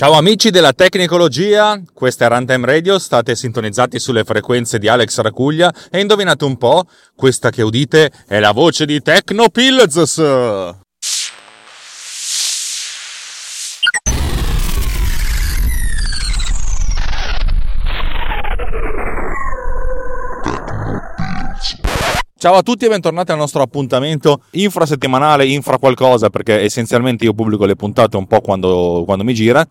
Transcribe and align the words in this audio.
Ciao 0.00 0.14
amici 0.14 0.48
della 0.48 0.72
Tecnicologia, 0.72 1.78
questa 1.92 2.24
è 2.24 2.28
Runtime 2.30 2.64
Radio, 2.64 2.98
state 2.98 3.36
sintonizzati 3.36 3.98
sulle 3.98 4.24
frequenze 4.24 4.78
di 4.78 4.88
Alex 4.88 5.20
Racuglia 5.20 5.70
e 5.90 6.00
indovinate 6.00 6.42
un 6.46 6.56
po', 6.56 6.86
questa 7.14 7.50
che 7.50 7.60
udite 7.60 8.10
è 8.26 8.38
la 8.38 8.52
voce 8.52 8.86
di 8.86 9.02
Tecnopills! 9.02 10.79
Ciao 22.40 22.54
a 22.54 22.62
tutti 22.62 22.86
e 22.86 22.88
bentornati 22.88 23.32
al 23.32 23.36
nostro 23.36 23.60
appuntamento 23.60 24.44
infrasettimanale, 24.52 25.44
infra 25.44 25.76
qualcosa, 25.76 26.30
perché 26.30 26.62
essenzialmente 26.62 27.24
io 27.24 27.34
pubblico 27.34 27.66
le 27.66 27.76
puntate 27.76 28.16
un 28.16 28.26
po' 28.26 28.40
quando, 28.40 29.02
quando 29.04 29.24
mi 29.24 29.34
gira. 29.34 29.62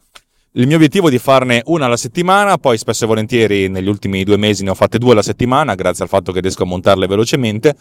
Il 0.51 0.67
mio 0.67 0.75
obiettivo 0.75 1.07
è 1.07 1.09
di 1.09 1.17
farne 1.17 1.63
una 1.65 1.87
alla 1.87 1.97
settimana, 1.97 2.59
poi 2.59 2.77
spesso 2.77 3.05
e 3.05 3.07
volentieri 3.07 3.69
negli 3.69 3.87
ultimi 3.87 4.23
due 4.23 4.37
mesi 4.37 4.63
ne 4.63 4.69
ho 4.69 4.75
fatte 4.75 4.99
due 4.99 5.13
alla 5.13 5.23
settimana, 5.23 5.73
grazie 5.73 6.03
al 6.03 6.11
fatto 6.11 6.31
che 6.31 6.41
riesco 6.41 6.61
a 6.61 6.67
montarle 6.67 7.07
velocemente. 7.07 7.75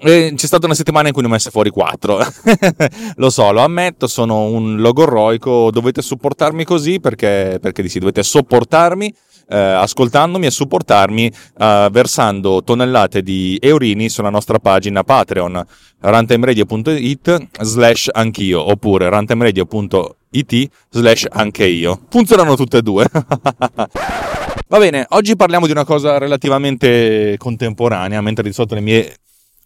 E 0.00 0.32
c'è 0.34 0.46
stata 0.46 0.66
una 0.66 0.74
settimana 0.74 1.06
in 1.06 1.12
cui 1.12 1.22
ne 1.22 1.28
ho 1.28 1.30
messe 1.30 1.50
fuori 1.50 1.70
quattro. 1.70 2.18
lo 3.14 3.30
so, 3.30 3.52
lo 3.52 3.60
ammetto, 3.60 4.08
sono 4.08 4.46
un 4.46 4.78
logorroico, 4.78 5.70
dovete 5.70 6.02
supportarmi 6.02 6.64
così 6.64 6.98
perché, 6.98 7.60
perché 7.62 7.86
sì, 7.86 8.00
dovete 8.00 8.24
sopportarmi 8.24 9.14
eh, 9.48 9.56
ascoltandomi 9.56 10.46
e 10.46 10.50
supportarmi 10.50 11.32
eh, 11.58 11.88
versando 11.90 12.62
tonnellate 12.62 13.22
di 13.22 13.58
eurini 13.60 14.08
sulla 14.08 14.30
nostra 14.30 14.58
pagina 14.58 15.02
Patreon 15.02 15.64
runtimeradio.it 16.00 17.48
slash 17.60 18.08
anch'io 18.12 18.70
oppure 18.70 19.08
runtimeradio.it 19.08 20.68
slash 20.90 21.26
anche 21.30 21.66
io. 21.66 22.00
Funzionano 22.08 22.54
tutte 22.56 22.78
e 22.78 22.82
due. 22.82 23.06
Va 24.70 24.78
bene, 24.78 25.06
oggi 25.10 25.34
parliamo 25.34 25.64
di 25.64 25.72
una 25.72 25.86
cosa 25.86 26.18
relativamente 26.18 27.36
contemporanea, 27.38 28.20
mentre 28.20 28.44
di 28.44 28.52
solito 28.52 28.74
le 28.74 28.82
mie 28.82 29.16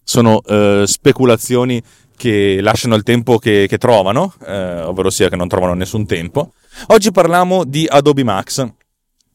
sono 0.05 0.41
eh, 0.43 0.85
speculazioni 0.87 1.83
che 2.17 2.61
lasciano 2.61 2.95
il 2.95 3.03
tempo 3.03 3.39
che, 3.39 3.67
che 3.69 3.79
trovano, 3.79 4.33
eh, 4.47 4.83
ovvero 4.83 5.11
sia 5.11 5.29
che 5.29 5.35
non 5.35 5.49
trovano 5.49 5.75
nessun 5.75 6.07
tempo. 6.07 6.53
Oggi 6.89 7.11
parliamo 7.11 7.65
di 7.65 7.85
Adobe 7.89 8.23
Max. 8.23 8.65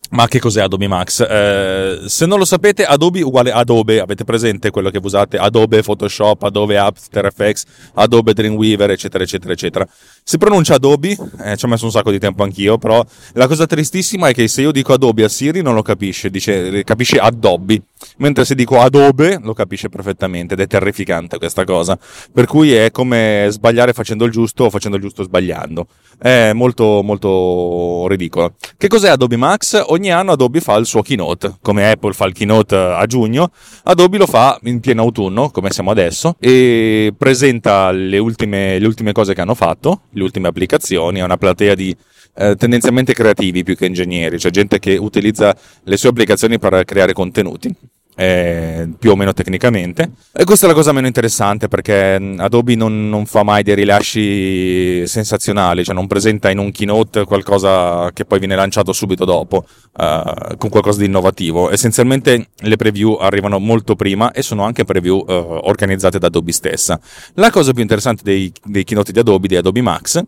Ma 0.10 0.28
che 0.28 0.40
cos'è 0.40 0.62
Adobe 0.62 0.88
Max? 0.88 1.20
Eh, 1.20 2.04
se 2.06 2.26
non 2.26 2.40
lo 2.40 2.46
sapete, 2.46 2.86
Adobe 2.86 3.22
uguale 3.22 3.52
Adobe, 3.52 4.00
avete 4.00 4.24
presente 4.24 4.72
quello 4.72 4.90
che 4.90 5.00
usate? 5.04 5.38
Adobe 5.38 5.82
Photoshop, 5.82 6.44
Adobe 6.44 6.78
After 6.78 7.26
Effects, 7.26 7.66
Adobe 7.96 8.34
Dreamweaver, 8.34 8.92
eccetera, 8.92 9.24
eccetera, 9.24 9.52
eccetera. 9.52 9.88
Si 10.24 10.38
pronuncia 10.38 10.76
Adobe, 10.76 11.18
eh, 11.44 11.58
ci 11.58 11.66
ho 11.66 11.68
messo 11.68 11.86
un 11.86 11.92
sacco 11.92 12.12
di 12.12 12.20
tempo 12.20 12.44
anch'io, 12.44 12.78
però 12.78 13.06
la 13.34 13.48
cosa 13.48 13.66
tristissima 13.66 14.30
è 14.30 14.34
che 14.34 14.48
se 14.48 14.62
io 14.62 14.72
dico 14.72 14.94
Adobe 14.94 15.26
a 15.26 15.30
Siri 15.30 15.62
non 15.62 15.74
lo 15.74 15.82
capisce, 15.82 16.30
dice, 16.30 16.84
capisce 16.86 17.18
Adobe, 17.18 17.82
mentre 18.18 18.46
se 18.46 18.56
dico 18.56 18.80
Adobe 18.80 19.40
lo 19.42 19.54
capisce 19.54 19.90
perfettamente 19.90 20.54
ed 20.54 20.60
è 20.60 20.68
terrificante 20.68 21.38
questa 21.38 21.64
cosa. 21.64 21.98
Per 22.32 22.46
cui 22.46 22.74
è 22.74 22.92
come 22.92 23.48
sbagliare 23.50 23.94
facendo 23.94 24.26
il 24.26 24.32
giusto 24.32 24.66
o 24.66 24.70
facendo 24.70 24.98
il 24.98 25.04
giusto 25.04 25.24
sbagliando. 25.24 25.88
È 26.18 26.52
molto, 26.54 27.02
molto 27.04 28.06
ridicolo. 28.08 28.54
Che 28.78 28.88
cos'è 28.88 29.10
Adobe 29.10 29.36
Max? 29.36 29.84
ogni 29.88 30.12
anno 30.12 30.32
Adobe 30.32 30.62
fa 30.62 30.76
il 30.76 30.86
suo 30.86 31.02
keynote, 31.02 31.58
come 31.62 31.90
Apple 31.92 32.14
fa 32.14 32.26
il 32.26 32.34
keynote 32.34 32.76
a 32.76 33.06
giugno, 33.06 33.52
Adobe 33.84 34.18
lo 34.18 34.26
fa 34.26 34.60
in 34.64 34.80
pieno 34.80 35.02
autunno, 35.02 35.50
come 35.50 35.72
siamo 35.72 35.92
adesso, 35.92 36.36
e 36.40 37.14
presenta 37.18 37.92
le 37.92 38.18
ultime, 38.18 38.80
le 38.80 38.86
ultime 38.86 39.12
cose 39.12 39.34
che 39.34 39.42
hanno 39.42 39.56
fatto, 39.56 40.02
le 40.12 40.24
ultime 40.24 40.48
applicazioni, 40.48 41.22
a 41.22 41.26
una 41.26 41.38
platea 41.38 41.76
di 41.76 41.96
eh, 42.38 42.56
tendenzialmente 42.56 43.14
creativi 43.14 43.64
più 43.64 43.76
che 43.76 43.86
ingegneri, 43.86 44.40
cioè 44.40 44.52
gente 44.52 44.80
che 44.80 44.98
utilizza 44.98 45.56
le 45.84 45.98
sue 45.98 46.10
applicazioni 46.10 46.60
per 46.60 46.84
creare 46.86 47.14
contenuti 47.14 47.76
eh, 48.20 48.90
più 48.98 49.12
o 49.12 49.16
meno 49.16 49.32
tecnicamente. 49.32 50.10
E 50.34 50.44
questa 50.44 50.66
è 50.66 50.70
la 50.70 50.76
cosa 50.76 50.92
meno 50.92 51.06
interessante 51.06 51.68
perché 51.68 52.34
Adobe 52.38 52.76
non, 52.76 53.08
non, 53.10 53.28
fa 53.28 53.44
mai 53.44 53.62
dei 53.62 53.76
rilasci 53.76 55.06
sensazionali, 55.06 55.84
cioè 55.84 55.94
non 55.94 56.08
presenta 56.08 56.50
in 56.50 56.58
un 56.58 56.72
keynote 56.72 57.26
qualcosa 57.26 58.10
che 58.14 58.26
poi 58.26 58.40
viene 58.40 58.56
lanciato 58.56 58.92
subito 58.92 59.24
dopo, 59.24 59.66
uh, 59.98 60.58
con 60.58 60.70
qualcosa 60.70 61.00
di 61.00 61.06
innovativo. 61.06 61.70
Essenzialmente 61.70 62.48
le 62.56 62.76
preview 62.76 63.14
arrivano 63.14 63.60
molto 63.60 63.96
prima 63.96 64.32
e 64.32 64.42
sono 64.42 64.64
anche 64.64 64.84
preview 64.84 65.18
uh, 65.18 65.60
organizzate 65.64 66.18
da 66.18 66.28
Adobe 66.28 66.52
stessa. 66.52 67.00
La 67.36 67.52
cosa 67.52 67.72
più 67.72 67.84
interessante 67.84 68.24
dei, 68.24 68.52
dei 68.64 68.84
keynote 68.84 69.12
di 69.12 69.20
Adobe, 69.20 69.48
di 69.48 69.56
Adobe 69.56 69.82
Max, 69.82 70.24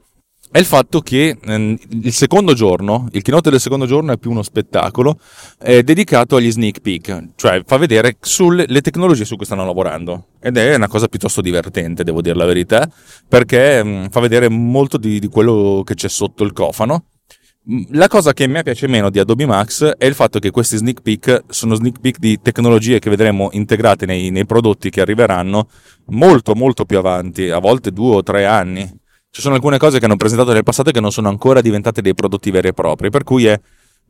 è 0.52 0.58
il 0.58 0.66
fatto 0.66 1.02
che 1.02 1.38
ehm, 1.40 1.78
il 2.04 2.12
secondo 2.12 2.54
giorno, 2.54 3.08
il 3.12 3.22
keynote 3.22 3.52
del 3.52 3.60
secondo 3.60 3.86
giorno 3.86 4.14
è 4.14 4.18
più 4.18 4.32
uno 4.32 4.42
spettacolo 4.42 5.20
è 5.60 5.84
dedicato 5.84 6.38
agli 6.38 6.52
sneak 6.52 6.82
peek, 6.82 7.26
cioè 7.36 7.62
fa 7.66 7.78
vedere 7.78 8.18
sulle 8.20 8.66
le 8.68 8.82
tecnologie 8.82 9.26
su 9.26 9.36
cui 9.36 9.46
stanno 9.46 9.66
lavorando. 9.66 10.30
Ed 10.42 10.58
è 10.58 10.74
una 10.76 10.88
cosa 10.88 11.08
piuttosto 11.08 11.42
divertente, 11.42 12.04
devo 12.04 12.22
dire 12.22 12.36
la 12.36 12.46
verità, 12.46 12.90
perché 13.28 13.78
ehm, 13.78 14.10
fa 14.10 14.20
vedere 14.20 14.50
molto 14.50 14.98
di, 14.98 15.20
di 15.20 15.28
quello 15.28 15.84
che 15.86 15.94
c'è 15.94 16.10
sotto 16.10 16.44
il 16.44 16.52
cofano. 16.52 17.06
La 17.92 18.08
cosa 18.08 18.34
che 18.34 18.46
a 18.46 18.48
me 18.48 18.64
piace 18.64 18.88
meno 18.88 19.12
di 19.12 19.20
Adobe 19.20 19.46
Max 19.46 19.84
è 19.86 20.06
il 20.06 20.16
fatto 20.16 20.40
che 20.40 20.50
questi 20.50 20.78
sneak 20.78 21.02
peek 21.02 21.44
sono 21.50 21.76
sneak 21.76 22.00
peek 22.00 22.18
di 22.18 22.40
tecnologie 22.42 22.98
che 22.98 23.12
vedremo 23.12 23.50
integrate 23.52 24.08
nei, 24.08 24.32
nei 24.32 24.48
prodotti 24.48 24.90
che 24.90 25.02
arriveranno 25.02 25.70
molto 26.08 26.56
molto 26.56 26.86
più 26.86 26.98
avanti, 26.98 27.50
a 27.50 27.60
volte 27.60 27.92
due 27.92 28.16
o 28.16 28.24
tre 28.24 28.46
anni 28.46 28.99
ci 29.32 29.42
sono 29.42 29.56
alcune 29.56 29.78
cose 29.78 30.00
che 30.00 30.06
hanno 30.06 30.18
presentato 30.18 30.54
nel 30.54 30.64
passato 30.64 30.92
che 30.92 31.00
non 31.00 31.12
sono 31.12 31.30
ancora 31.30 31.62
diventate 31.62 32.02
dei 32.02 32.14
prodotti 32.14 32.52
veri 32.52 32.70
e 32.70 32.74
propri, 32.74 33.10
per 33.10 33.24
cui 33.24 33.46
è 33.46 33.60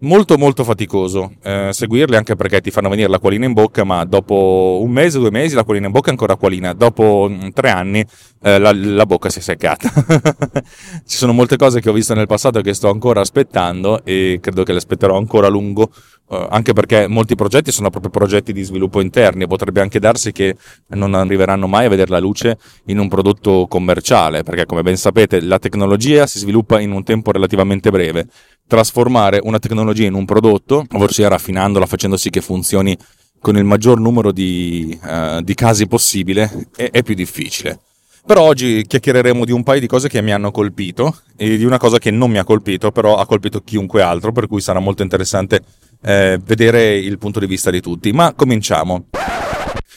molto 0.02 0.38
molto 0.38 0.64
faticoso 0.64 1.34
eh, 1.42 1.70
seguirli 1.72 2.16
anche 2.16 2.36
perché 2.36 2.62
ti 2.62 2.72
fanno 2.72 2.90
venire 2.90 3.10
l'acquolina 3.10 3.46
in 3.46 3.54
bocca, 3.54 3.84
ma 3.84 4.06
dopo 4.06 4.80
un 4.82 4.92
mese, 4.92 5.20
due 5.20 5.32
mesi 5.32 5.56
l'acquolina 5.56 5.88
in 5.88 5.92
bocca 5.92 6.08
è 6.08 6.12
ancora 6.12 6.34
acquolina, 6.34 6.74
dopo 6.74 7.28
mm, 7.30 7.50
tre 7.50 7.70
anni 7.70 8.06
eh, 8.42 8.60
la, 8.60 8.72
la, 8.74 9.06
bocca 9.06 9.30
si 9.30 9.40
è 9.40 9.42
seccata. 9.42 9.90
Ci 11.06 11.18
sono 11.18 11.34
molte 11.34 11.58
cose 11.58 11.82
che 11.82 11.90
ho 11.90 11.94
visto 11.94 12.14
nel 12.14 12.28
passato 12.28 12.62
che 12.62 12.74
sto 12.74 12.90
ancora 12.90 13.22
aspettando 13.22 14.04
e 14.06 14.40
credo 14.42 14.64
che 14.64 14.72
le 14.72 14.78
aspetterò 14.78 15.18
ancora 15.18 15.48
a 15.48 15.50
lungo 15.50 15.90
Uh, 16.30 16.46
anche 16.48 16.74
perché 16.74 17.08
molti 17.08 17.34
progetti 17.34 17.72
sono 17.72 17.90
proprio 17.90 18.12
progetti 18.12 18.54
di 18.54 18.62
sviluppo 18.62 19.02
interni 19.02 19.46
e 19.46 19.48
potrebbe 19.48 19.82
anche 19.82 20.00
darsi 20.00 20.32
che 20.32 20.56
non 20.90 21.16
arriveranno 21.16 21.66
mai 21.66 21.88
a 21.88 21.90
vedere 21.90 22.12
la 22.12 22.20
luce 22.20 22.60
in 22.86 23.00
un 23.00 23.08
prodotto 23.08 23.66
commerciale, 23.68 24.44
perché 24.44 24.68
come 24.68 24.84
ben 24.84 24.96
sapete 24.96 25.42
la 25.42 25.58
tecnologia 25.58 26.28
si 26.28 26.38
sviluppa 26.38 26.80
in 26.80 26.92
un 26.92 27.04
tempo 27.04 27.32
relativamente 27.32 27.90
breve. 27.90 28.28
Trasformare 28.68 29.40
una 29.42 29.58
tecnologia 29.58 29.89
in 29.98 30.14
un 30.14 30.26
prodotto, 30.26 30.86
ossia 30.92 31.28
raffinandola, 31.28 31.86
facendo 31.86 32.18
sì 32.18 32.30
che 32.30 32.42
funzioni 32.42 32.98
con 33.40 33.58
il 33.58 33.64
maggior 33.64 34.00
numero 34.00 34.32
di, 34.32 34.98
uh, 35.02 35.42
di 35.42 35.54
casi 35.54 35.88
possibile, 35.88 36.68
è, 36.76 36.90
è 36.92 37.04
più 37.04 37.16
difficile. 37.16 37.80
Però 38.26 38.42
oggi 38.42 38.86
chiacchiereremo 38.86 39.46
di 39.46 39.52
un 39.52 39.64
paio 39.64 39.80
di 39.80 39.88
cose 39.88 40.08
che 40.08 40.22
mi 40.22 40.32
hanno 40.32 40.52
colpito 40.52 41.22
e 41.36 41.58
di 41.58 41.64
una 41.64 41.78
cosa 41.78 41.98
che 41.98 42.12
non 42.12 42.30
mi 42.30 42.38
ha 42.38 42.44
colpito, 42.44 42.92
però 42.92 43.16
ha 43.18 43.26
colpito 43.26 43.62
chiunque 43.62 44.02
altro, 44.02 44.32
per 44.32 44.48
cui 44.48 44.62
sarà 44.62 44.80
molto 44.80 45.02
interessante 45.02 45.62
eh, 46.02 46.40
vedere 46.44 46.96
il 46.98 47.18
punto 47.18 47.40
di 47.40 47.48
vista 47.48 47.72
di 47.72 47.82
tutti. 47.82 48.12
Ma 48.12 48.34
cominciamo. 48.34 49.06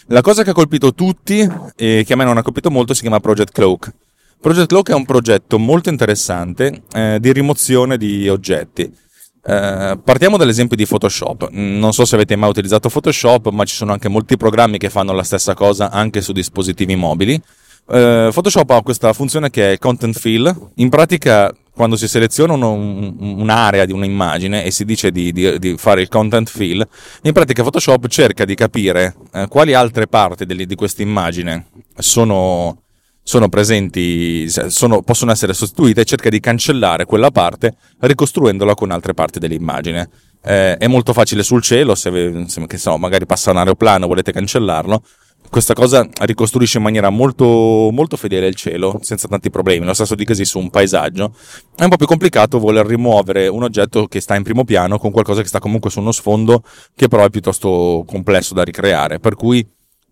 La 0.06 0.20
cosa 0.20 0.43
che 0.44 0.50
ha 0.50 0.55
colpito 0.55 0.94
tutti 0.94 1.46
e 1.76 2.05
che 2.06 2.12
a 2.12 2.16
me 2.16 2.25
non 2.25 2.38
ha 2.38 2.43
colpito 2.43 2.70
molto 2.70 2.94
si 2.94 3.02
chiama 3.02 3.20
Project 3.20 3.52
Cloak. 3.52 3.93
Project 4.40 4.66
Cloak 4.66 4.90
è 4.90 4.94
un 4.94 5.05
progetto 5.05 5.58
molto 5.58 5.90
interessante 5.90 6.82
eh, 6.93 7.19
di 7.20 7.32
rimozione 7.32 7.96
di 7.99 8.28
oggetti. 8.28 8.90
Eh, 9.44 9.98
partiamo 10.04 10.36
dall'esempio 10.36 10.76
di 10.76 10.86
Photoshop. 10.86 11.48
Non 11.50 11.92
so 11.92 12.04
se 12.04 12.14
avete 12.14 12.36
mai 12.36 12.50
utilizzato 12.50 12.88
Photoshop, 12.88 13.48
ma 13.50 13.64
ci 13.64 13.74
sono 13.74 13.92
anche 13.92 14.08
molti 14.08 14.36
programmi 14.36 14.78
che 14.78 14.90
fanno 14.90 15.12
la 15.12 15.24
stessa 15.24 15.54
cosa 15.54 15.90
anche 15.90 16.20
su 16.20 16.32
dispositivi 16.32 16.94
mobili. 16.96 17.40
Eh, 17.88 18.30
Photoshop 18.32 18.70
ha 18.70 18.82
questa 18.82 19.12
funzione 19.12 19.50
che 19.50 19.72
è 19.72 19.78
Content 19.78 20.16
Fill. 20.16 20.70
In 20.76 20.88
pratica 20.88 21.52
quando 21.74 21.96
si 21.96 22.06
seleziona 22.06 22.52
un, 22.52 23.16
un'area 23.18 23.86
di 23.86 23.92
un'immagine 23.92 24.64
e 24.64 24.70
si 24.70 24.84
dice 24.84 25.10
di, 25.10 25.32
di, 25.32 25.58
di, 25.58 25.76
fare 25.78 26.02
il 26.02 26.08
content 26.08 26.48
fill, 26.48 26.86
in 27.22 27.32
pratica 27.32 27.62
Photoshop 27.62 28.08
cerca 28.08 28.44
di 28.44 28.54
capire 28.54 29.14
eh, 29.32 29.46
quali 29.48 29.72
altre 29.72 30.06
parti 30.06 30.44
di, 30.44 30.66
di 30.66 30.74
questa 30.74 31.00
immagine 31.00 31.68
sono, 31.96 32.81
sono 33.22 33.48
presenti, 33.48 34.48
sono, 34.48 35.02
possono 35.02 35.30
essere 35.30 35.54
sostituite, 35.54 36.04
cerca 36.04 36.28
di 36.28 36.40
cancellare 36.40 37.04
quella 37.04 37.30
parte 37.30 37.76
ricostruendola 38.00 38.74
con 38.74 38.90
altre 38.90 39.14
parti 39.14 39.38
dell'immagine. 39.38 40.08
Eh, 40.44 40.76
è 40.76 40.86
molto 40.88 41.12
facile 41.12 41.42
sul 41.42 41.62
cielo, 41.62 41.94
se, 41.94 42.44
se 42.48 42.78
so, 42.78 42.96
magari 42.98 43.26
passa 43.26 43.52
un 43.52 43.58
aeroplano, 43.58 44.08
volete 44.08 44.32
cancellarlo, 44.32 45.02
questa 45.52 45.74
cosa 45.74 46.08
ricostruisce 46.22 46.78
in 46.78 46.82
maniera 46.82 47.10
molto, 47.10 47.44
molto 47.92 48.16
fedele 48.16 48.46
il 48.46 48.54
cielo, 48.54 48.98
senza 49.02 49.28
tanti 49.28 49.50
problemi. 49.50 49.84
Lo 49.84 49.92
stesso 49.92 50.14
dicasi 50.14 50.46
su 50.46 50.58
un 50.58 50.70
paesaggio. 50.70 51.34
È 51.76 51.82
un 51.82 51.90
po' 51.90 51.96
più 51.96 52.06
complicato 52.06 52.58
voler 52.58 52.86
rimuovere 52.86 53.48
un 53.48 53.62
oggetto 53.62 54.06
che 54.06 54.20
sta 54.20 54.34
in 54.34 54.44
primo 54.44 54.64
piano 54.64 54.98
con 54.98 55.10
qualcosa 55.10 55.42
che 55.42 55.48
sta 55.48 55.58
comunque 55.58 55.90
su 55.90 56.00
uno 56.00 56.10
sfondo, 56.10 56.62
che 56.96 57.08
però 57.08 57.26
è 57.26 57.28
piuttosto 57.28 58.02
complesso 58.06 58.54
da 58.54 58.62
ricreare. 58.62 59.18
Per 59.20 59.34
cui 59.34 59.62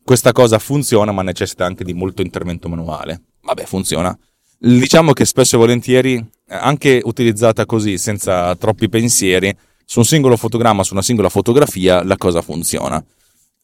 questa 0.05 0.33
cosa 0.33 0.59
funziona, 0.59 1.13
ma 1.13 1.23
necessita 1.23 1.65
anche 1.65 1.85
di 1.85 1.95
molto 1.95 2.23
intervento 2.23 2.69
manuale. 2.69 3.21
Vabbè, 3.43 3.65
funziona. 3.65 4.17
Diciamo 4.59 5.13
che 5.13 5.25
spesso 5.25 5.57
e 5.57 5.59
volentieri, 5.59 6.25
anche 6.49 7.01
utilizzata 7.05 7.65
così, 7.67 7.99
senza 7.99 8.55
troppi 8.57 8.89
pensieri, 8.89 9.55
su 9.85 10.01
un 10.01 10.05
singolo 10.05 10.37
fotogramma, 10.37 10.85
su 10.85 10.93
una 10.93 11.03
singola 11.03 11.29
fotografia, 11.29 12.03
la 12.05 12.17
cosa 12.17 12.43
funziona 12.43 13.03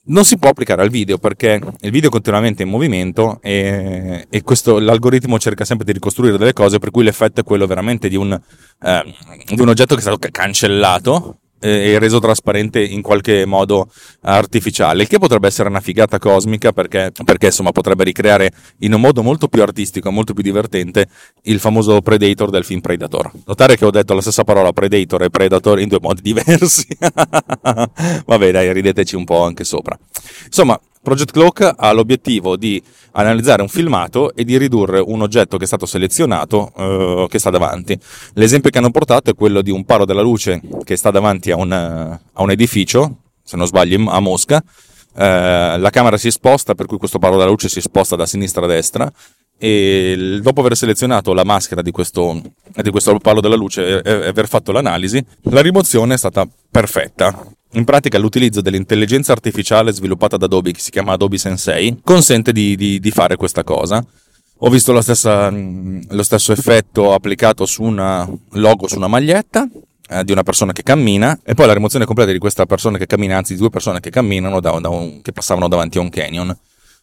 non 0.08 0.24
si 0.24 0.38
può 0.38 0.50
applicare 0.50 0.82
al 0.82 0.90
video 0.90 1.18
perché 1.18 1.60
il 1.80 1.90
video 1.90 2.08
è 2.08 2.12
continuamente 2.12 2.62
in 2.62 2.68
movimento 2.68 3.38
e, 3.42 4.26
e 4.28 4.42
questo, 4.42 4.78
l'algoritmo 4.78 5.38
cerca 5.38 5.64
sempre 5.64 5.86
di 5.86 5.92
ricostruire 5.92 6.36
delle 6.36 6.52
cose 6.52 6.78
per 6.78 6.90
cui 6.90 7.04
l'effetto 7.04 7.40
è 7.40 7.44
quello 7.44 7.66
veramente 7.66 8.08
di 8.08 8.16
un, 8.16 8.32
eh, 8.32 9.14
di 9.46 9.60
un 9.60 9.68
oggetto 9.68 9.94
che 9.94 10.00
è 10.00 10.02
stato 10.02 10.18
cancellato 10.30 11.38
e 11.58 11.98
reso 11.98 12.18
trasparente 12.18 12.82
in 12.82 13.02
qualche 13.02 13.44
modo 13.46 13.90
artificiale, 14.22 15.02
il 15.02 15.08
che 15.08 15.18
potrebbe 15.18 15.46
essere 15.46 15.68
una 15.68 15.80
figata 15.80 16.18
cosmica 16.18 16.72
perché, 16.72 17.12
perché 17.24 17.46
insomma 17.46 17.72
potrebbe 17.72 18.04
ricreare 18.04 18.50
in 18.80 18.94
un 18.94 19.00
modo 19.00 19.22
molto 19.22 19.48
più 19.48 19.62
artistico, 19.62 20.10
molto 20.10 20.34
più 20.34 20.42
divertente 20.42 21.08
il 21.42 21.58
famoso 21.58 22.00
Predator 22.00 22.50
del 22.50 22.64
film 22.64 22.80
Predator. 22.80 23.30
Notare 23.46 23.76
che 23.76 23.84
ho 23.84 23.90
detto 23.90 24.14
la 24.14 24.20
stessa 24.20 24.44
parola 24.44 24.72
Predator 24.72 25.22
e 25.22 25.30
Predator 25.30 25.80
in 25.80 25.88
due 25.88 25.98
modi 26.00 26.20
diversi. 26.22 26.86
Vabbè, 26.98 28.50
dai, 28.50 28.72
rideteci 28.72 29.16
un 29.16 29.24
po' 29.24 29.42
anche 29.42 29.64
sopra. 29.64 29.98
Insomma, 30.44 30.78
Project 31.06 31.30
Cloak 31.30 31.74
ha 31.76 31.92
l'obiettivo 31.92 32.56
di 32.56 32.82
analizzare 33.12 33.62
un 33.62 33.68
filmato 33.68 34.34
e 34.34 34.42
di 34.42 34.58
ridurre 34.58 34.98
un 34.98 35.22
oggetto 35.22 35.56
che 35.56 35.62
è 35.62 35.66
stato 35.68 35.86
selezionato 35.86 36.72
eh, 36.76 37.26
che 37.28 37.38
sta 37.38 37.50
davanti. 37.50 37.96
L'esempio 38.32 38.70
che 38.70 38.78
hanno 38.78 38.90
portato 38.90 39.30
è 39.30 39.34
quello 39.36 39.62
di 39.62 39.70
un 39.70 39.84
palo 39.84 40.04
della 40.04 40.20
luce 40.20 40.60
che 40.82 40.96
sta 40.96 41.12
davanti 41.12 41.52
a 41.52 41.56
un, 41.56 41.70
a 41.70 42.42
un 42.42 42.50
edificio, 42.50 43.18
se 43.40 43.56
non 43.56 43.68
sbaglio, 43.68 44.10
a 44.10 44.18
Mosca. 44.18 44.60
Eh, 45.16 45.78
la 45.78 45.90
camera 45.90 46.16
si 46.16 46.32
sposta, 46.32 46.74
per 46.74 46.86
cui 46.86 46.98
questo 46.98 47.20
palo 47.20 47.36
della 47.36 47.50
luce 47.50 47.68
si 47.68 47.80
sposta 47.80 48.16
da 48.16 48.26
sinistra 48.26 48.64
a 48.64 48.68
destra 48.68 49.12
e 49.56 50.40
dopo 50.42 50.58
aver 50.60 50.76
selezionato 50.76 51.32
la 51.34 51.44
maschera 51.44 51.82
di 51.82 51.92
questo, 51.92 52.42
di 52.82 52.90
questo 52.90 53.16
palo 53.18 53.40
della 53.40 53.54
luce 53.54 54.02
e 54.02 54.10
aver 54.10 54.48
fatto 54.48 54.72
l'analisi, 54.72 55.24
la 55.42 55.62
rimozione 55.62 56.14
è 56.14 56.18
stata 56.18 56.48
perfetta. 56.68 57.55
In 57.72 57.84
pratica 57.84 58.18
l'utilizzo 58.18 58.60
dell'intelligenza 58.60 59.32
artificiale 59.32 59.92
sviluppata 59.92 60.36
da 60.36 60.46
Adobe, 60.46 60.72
che 60.72 60.80
si 60.80 60.90
chiama 60.90 61.12
Adobe 61.12 61.36
Sensei, 61.36 62.00
consente 62.02 62.52
di, 62.52 62.76
di, 62.76 63.00
di 63.00 63.10
fare 63.10 63.36
questa 63.36 63.64
cosa. 63.64 64.04
Ho 64.60 64.70
visto 64.70 64.98
stessa, 65.02 65.50
lo 65.50 66.22
stesso 66.22 66.52
effetto 66.52 67.12
applicato 67.12 67.66
su 67.66 67.82
una 67.82 68.26
logo 68.52 68.88
su 68.88 68.96
una 68.96 69.08
maglietta 69.08 69.68
eh, 70.08 70.24
di 70.24 70.32
una 70.32 70.42
persona 70.42 70.72
che 70.72 70.82
cammina 70.82 71.40
e 71.44 71.52
poi 71.52 71.66
la 71.66 71.74
rimozione 71.74 72.06
completa 72.06 72.32
di 72.32 72.38
questa 72.38 72.64
persona 72.64 72.96
che 72.96 73.06
cammina, 73.06 73.36
anzi 73.36 73.52
di 73.52 73.58
due 73.58 73.68
persone 73.68 74.00
che 74.00 74.08
camminano 74.08 74.60
da, 74.60 74.70
da 74.80 74.88
un, 74.88 75.20
che 75.20 75.32
passavano 75.32 75.68
davanti 75.68 75.98
a 75.98 76.00
un 76.00 76.08
canyon. 76.08 76.56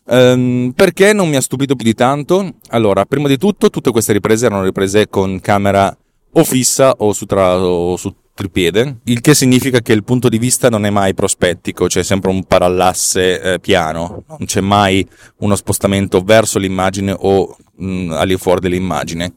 Um, 0.05 0.73
perché 0.75 1.13
non 1.13 1.29
mi 1.29 1.35
ha 1.35 1.41
stupito 1.41 1.75
più 1.75 1.85
di 1.85 1.93
tanto? 1.93 2.55
Allora, 2.69 3.05
prima 3.05 3.27
di 3.27 3.37
tutto, 3.37 3.69
tutte 3.69 3.91
queste 3.91 4.13
riprese 4.13 4.47
erano 4.47 4.63
riprese 4.63 5.07
con 5.07 5.39
camera 5.39 5.95
o 6.35 6.43
fissa 6.43 6.91
o 6.97 7.13
su, 7.13 7.25
tra, 7.25 7.57
o 7.59 7.95
su 7.97 8.13
tripiede, 8.33 8.97
il 9.05 9.21
che 9.21 9.35
significa 9.35 9.79
che 9.79 9.93
il 9.93 10.03
punto 10.03 10.27
di 10.27 10.37
vista 10.37 10.69
non 10.69 10.85
è 10.85 10.89
mai 10.89 11.13
prospettico, 11.13 11.85
c'è 11.85 12.03
sempre 12.03 12.31
un 12.31 12.43
parallasse 12.45 13.41
eh, 13.41 13.59
piano, 13.59 14.23
non 14.27 14.45
c'è 14.45 14.61
mai 14.61 15.07
uno 15.37 15.55
spostamento 15.55 16.21
verso 16.21 16.57
l'immagine 16.57 17.15
o 17.17 17.55
mh, 17.75 18.11
all'infuori 18.11 18.61
dell'immagine. 18.61 19.35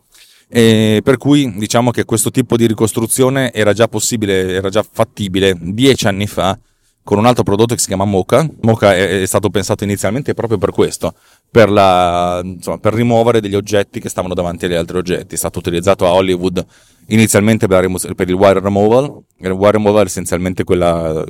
E 0.49 1.01
per 1.03 1.17
cui 1.17 1.53
diciamo 1.57 1.91
che 1.91 2.05
questo 2.05 2.31
tipo 2.31 2.57
di 2.57 2.67
ricostruzione 2.67 3.53
era 3.53 3.73
già 3.73 3.89
possibile, 3.89 4.55
era 4.55 4.69
già 4.69 4.87
fattibile 4.89 5.57
dieci 5.61 6.07
anni 6.07 6.27
fa 6.27 6.57
con 7.03 7.19
un 7.19 7.27
altro 7.27 7.45
prodotto 7.45 7.75
che 7.75 7.81
si 7.81 7.87
chiama 7.87 8.05
Mocha. 8.05 8.49
Mocha 8.63 8.95
è 8.95 9.27
stato 9.27 9.51
pensato 9.51 9.85
inizialmente 9.85 10.35
proprio 10.35 10.59
per 10.59 10.71
questo, 10.71 11.15
per, 11.51 11.71
la, 11.71 12.41
insomma, 12.43 12.79
per 12.79 12.95
rimuovere 12.95 13.41
degli 13.41 13.55
oggetti 13.55 14.01
che 14.01 14.09
stavano 14.09 14.35
davanti 14.35 14.67
agli 14.67 14.75
altri 14.75 14.99
oggetti. 14.99 15.35
È 15.35 15.39
stato 15.39 15.59
utilizzato 15.59 16.07
a 16.07 16.13
Hollywood 16.13 16.65
inizialmente 17.09 17.67
per, 17.67 17.89
per 18.15 18.29
il 18.29 18.35
wire 18.35 18.61
removal. 18.61 19.23
Il 19.39 19.51
wire 19.51 19.73
removal 19.73 20.03
è 20.03 20.07
essenzialmente 20.07 20.65
quella, 20.65 21.25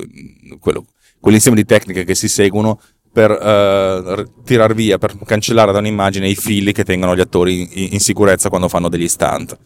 quello, 0.59 0.85
quell'insieme 1.19 1.57
di 1.57 1.65
tecniche 1.65 2.03
che 2.03 2.15
si 2.15 2.27
seguono 2.27 2.79
per 3.11 3.31
uh, 3.31 4.43
tirar 4.43 4.73
via, 4.75 4.97
per 4.97 5.17
cancellare 5.25 5.71
da 5.71 5.79
un'immagine 5.79 6.27
i 6.27 6.35
fili 6.35 6.71
che 6.71 6.83
tengono 6.83 7.15
gli 7.15 7.21
attori 7.21 7.83
in, 7.83 7.93
in 7.93 7.99
sicurezza 7.99 8.49
quando 8.49 8.67
fanno 8.67 8.89
degli 8.89 9.07
stunt 9.07 9.57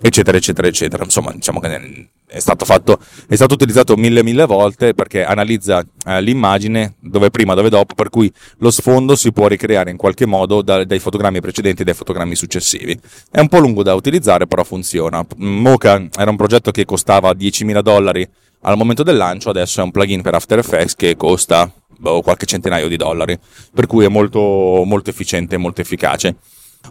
eccetera, 0.00 0.36
eccetera, 0.36 0.68
eccetera. 0.68 1.04
Insomma, 1.04 1.32
diciamo 1.32 1.60
che 1.60 2.08
è 2.26 2.38
stato 2.38 2.64
fatto, 2.64 2.98
è 3.28 3.34
stato 3.34 3.54
utilizzato 3.54 3.96
mille 3.96 4.22
mille 4.22 4.44
volte 4.46 4.94
perché 4.94 5.24
analizza 5.24 5.84
eh, 6.06 6.20
l'immagine 6.20 6.94
dove 7.00 7.30
prima, 7.30 7.54
dove 7.54 7.68
dopo, 7.68 7.94
per 7.94 8.10
cui 8.10 8.32
lo 8.58 8.70
sfondo 8.70 9.14
si 9.14 9.32
può 9.32 9.46
ricreare 9.46 9.90
in 9.90 9.96
qualche 9.96 10.26
modo 10.26 10.62
da, 10.62 10.84
dai 10.84 10.98
fotogrammi 10.98 11.40
precedenti 11.40 11.82
e 11.82 11.84
dai 11.84 11.94
fotogrammi 11.94 12.34
successivi. 12.34 12.98
È 13.30 13.40
un 13.40 13.48
po' 13.48 13.58
lungo 13.58 13.82
da 13.82 13.94
utilizzare, 13.94 14.46
però 14.46 14.64
funziona. 14.64 15.24
Mocha 15.36 16.06
era 16.18 16.30
un 16.30 16.36
progetto 16.36 16.70
che 16.70 16.84
costava 16.84 17.30
10.000 17.30 17.80
dollari 17.80 18.28
al 18.62 18.76
momento 18.76 19.02
del 19.02 19.16
lancio, 19.16 19.50
adesso 19.50 19.80
è 19.80 19.84
un 19.84 19.90
plugin 19.90 20.22
per 20.22 20.34
After 20.34 20.58
Effects 20.58 20.94
che 20.96 21.16
costa 21.16 21.70
boh, 21.98 22.22
qualche 22.22 22.46
centinaio 22.46 22.88
di 22.88 22.96
dollari, 22.96 23.38
per 23.72 23.86
cui 23.86 24.04
è 24.04 24.08
molto, 24.08 24.82
molto 24.84 25.10
efficiente 25.10 25.54
e 25.54 25.58
molto 25.58 25.80
efficace. 25.80 26.36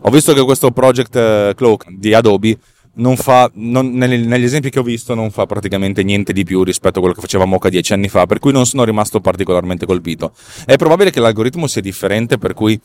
Ho 0.01 0.09
visto 0.09 0.33
che 0.33 0.43
questo 0.43 0.71
Project 0.71 1.15
eh, 1.15 1.53
Cloak 1.55 1.89
di 1.89 2.13
Adobe 2.13 2.57
non 2.95 3.15
fa, 3.15 3.49
non, 3.55 3.91
negli, 3.91 4.43
esempi 4.43 4.69
che 4.69 4.79
ho 4.79 4.83
visto 4.83 5.15
non 5.15 5.31
fa 5.31 5.45
praticamente 5.45 6.03
niente 6.03 6.33
di 6.33 6.43
più 6.43 6.63
rispetto 6.63 6.97
a 6.97 7.01
quello 7.01 7.15
che 7.15 7.21
faceva 7.21 7.45
Mocha 7.45 7.69
dieci 7.69 7.93
anni 7.93 8.09
fa, 8.09 8.25
per 8.25 8.39
cui 8.39 8.51
non 8.51 8.65
sono 8.65 8.83
rimasto 8.83 9.19
particolarmente 9.19 9.85
colpito. 9.85 10.33
È 10.65 10.75
probabile 10.75 11.09
che 11.09 11.19
l'algoritmo 11.19 11.67
sia 11.67 11.81
differente, 11.81 12.37
per 12.37 12.53
cui 12.53 12.79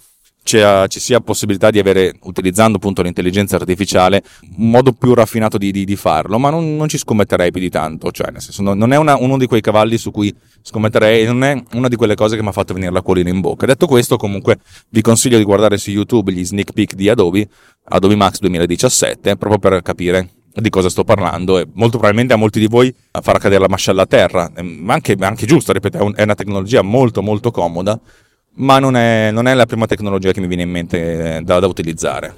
ci 0.48 1.00
sia 1.00 1.20
possibilità 1.20 1.70
di 1.70 1.78
avere, 1.78 2.14
utilizzando 2.22 2.78
appunto 2.78 3.02
l'intelligenza 3.02 3.56
artificiale, 3.56 4.22
un 4.56 4.70
modo 4.70 4.92
più 4.92 5.12
raffinato 5.12 5.58
di, 5.58 5.70
di, 5.70 5.84
di 5.84 5.96
farlo, 5.96 6.38
ma 6.38 6.48
non, 6.48 6.76
non, 6.76 6.88
ci 6.88 6.96
scommetterei 6.96 7.50
più 7.50 7.60
di 7.60 7.68
tanto, 7.68 8.10
cioè 8.10 8.30
nel 8.30 8.40
senso 8.40 8.62
non 8.62 8.92
è 8.92 8.96
una, 8.96 9.16
uno 9.16 9.36
di 9.36 9.46
quei 9.46 9.60
cavalli 9.60 9.98
su 9.98 10.10
cui 10.10 10.34
scommetterei, 10.62 11.26
non 11.26 11.44
è 11.44 11.62
una 11.72 11.88
di 11.88 11.96
quelle 11.96 12.14
cose 12.14 12.36
che 12.36 12.42
mi 12.42 12.48
ha 12.48 12.52
fatto 12.52 12.72
venire 12.72 12.90
l'acquolina 12.92 13.28
in 13.28 13.40
bocca. 13.40 13.66
Detto 13.66 13.86
questo, 13.86 14.16
comunque 14.16 14.58
vi 14.88 15.02
consiglio 15.02 15.36
di 15.36 15.44
guardare 15.44 15.76
su 15.76 15.90
YouTube 15.90 16.32
gli 16.32 16.44
sneak 16.44 16.72
peek 16.72 16.94
di 16.94 17.10
Adobe, 17.10 17.46
Adobe 17.84 18.16
Max 18.16 18.38
2017, 18.38 19.36
proprio 19.36 19.58
per 19.58 19.82
capire 19.82 20.30
di 20.54 20.70
cosa 20.70 20.88
sto 20.88 21.04
parlando 21.04 21.58
e 21.58 21.66
molto 21.74 21.98
probabilmente 21.98 22.32
a 22.32 22.36
molti 22.36 22.58
di 22.58 22.66
voi 22.66 22.92
farà 23.22 23.38
cadere 23.38 23.60
la 23.60 23.68
mascella 23.68 24.02
a 24.02 24.06
terra, 24.06 24.50
ma 24.62 24.94
anche, 24.94 25.14
anche 25.20 25.46
giusto, 25.46 25.72
ripeto, 25.72 26.14
è 26.14 26.22
una 26.22 26.34
tecnologia 26.34 26.82
molto 26.82 27.22
molto 27.22 27.50
comoda 27.50 28.00
ma 28.58 28.78
non 28.78 28.96
è, 28.96 29.30
non 29.32 29.46
è, 29.46 29.54
la 29.54 29.66
prima 29.66 29.86
tecnologia 29.86 30.32
che 30.32 30.40
mi 30.40 30.46
viene 30.46 30.62
in 30.62 30.70
mente 30.70 31.36
eh, 31.36 31.42
da, 31.42 31.58
da, 31.58 31.66
utilizzare. 31.66 32.36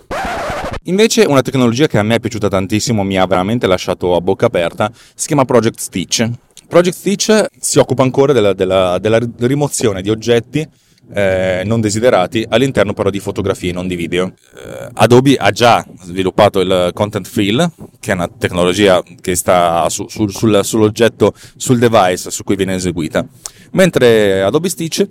Invece 0.85 1.25
una 1.25 1.43
tecnologia 1.43 1.87
che 1.87 1.99
a 1.99 2.03
me 2.03 2.17
è 2.17 2.21
piaciuta 2.21 2.49
tantissimo, 2.49 3.03
mi 3.03 3.19
ha 3.19 3.27
veramente 3.27 3.67
lasciato 3.67 4.17
a 4.17 4.21
bocca 4.21 4.47
aperta, 4.47 4.91
si 5.15 5.27
chiama 5.27 5.45
Project 5.45 5.79
Stitch. 5.79 6.29
Project 6.67 6.97
Stitch 6.97 7.47
si 7.59 7.79
occupa 7.79 8.03
ancora 8.03 8.33
della, 8.33 8.55
della, 8.55 8.99
della 8.99 9.19
rimozione 9.41 10.03
di 10.03 10.11
oggetti 10.11 10.67
eh, 11.13 11.63
non 11.65 11.81
desiderati 11.81 12.47
all'interno 12.49 12.93
però 12.95 13.11
di 13.11 13.19
fotografie, 13.19 13.73
non 13.73 13.89
di 13.89 13.97
video. 13.97 14.33
Eh, 14.57 14.89
Adobe 14.95 15.37
ha 15.37 15.51
già 15.51 15.85
sviluppato 16.03 16.61
il 16.61 16.91
Content 16.95 17.27
Fill, 17.27 17.71
che 17.99 18.13
è 18.13 18.15
una 18.15 18.29
tecnologia 18.29 19.03
che 19.21 19.35
sta 19.35 19.89
su, 19.89 20.07
su, 20.09 20.29
sul, 20.29 20.61
sull'oggetto, 20.63 21.33
sul 21.57 21.79
device 21.79 22.31
su 22.31 22.45
cui 22.45 22.57
viene 22.57 22.75
eseguita, 22.75 23.27
mentre 23.73 24.43
Adobe 24.43 24.69
Stitch 24.69 25.09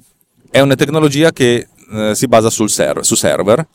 è 0.49 0.59
una 0.59 0.75
tecnologia 0.75 1.31
che 1.31 1.67
eh, 1.91 2.15
si 2.15 2.27
basa 2.27 2.49
sul 2.49 2.69
server, 2.69 3.05
su 3.05 3.15
server 3.15 3.65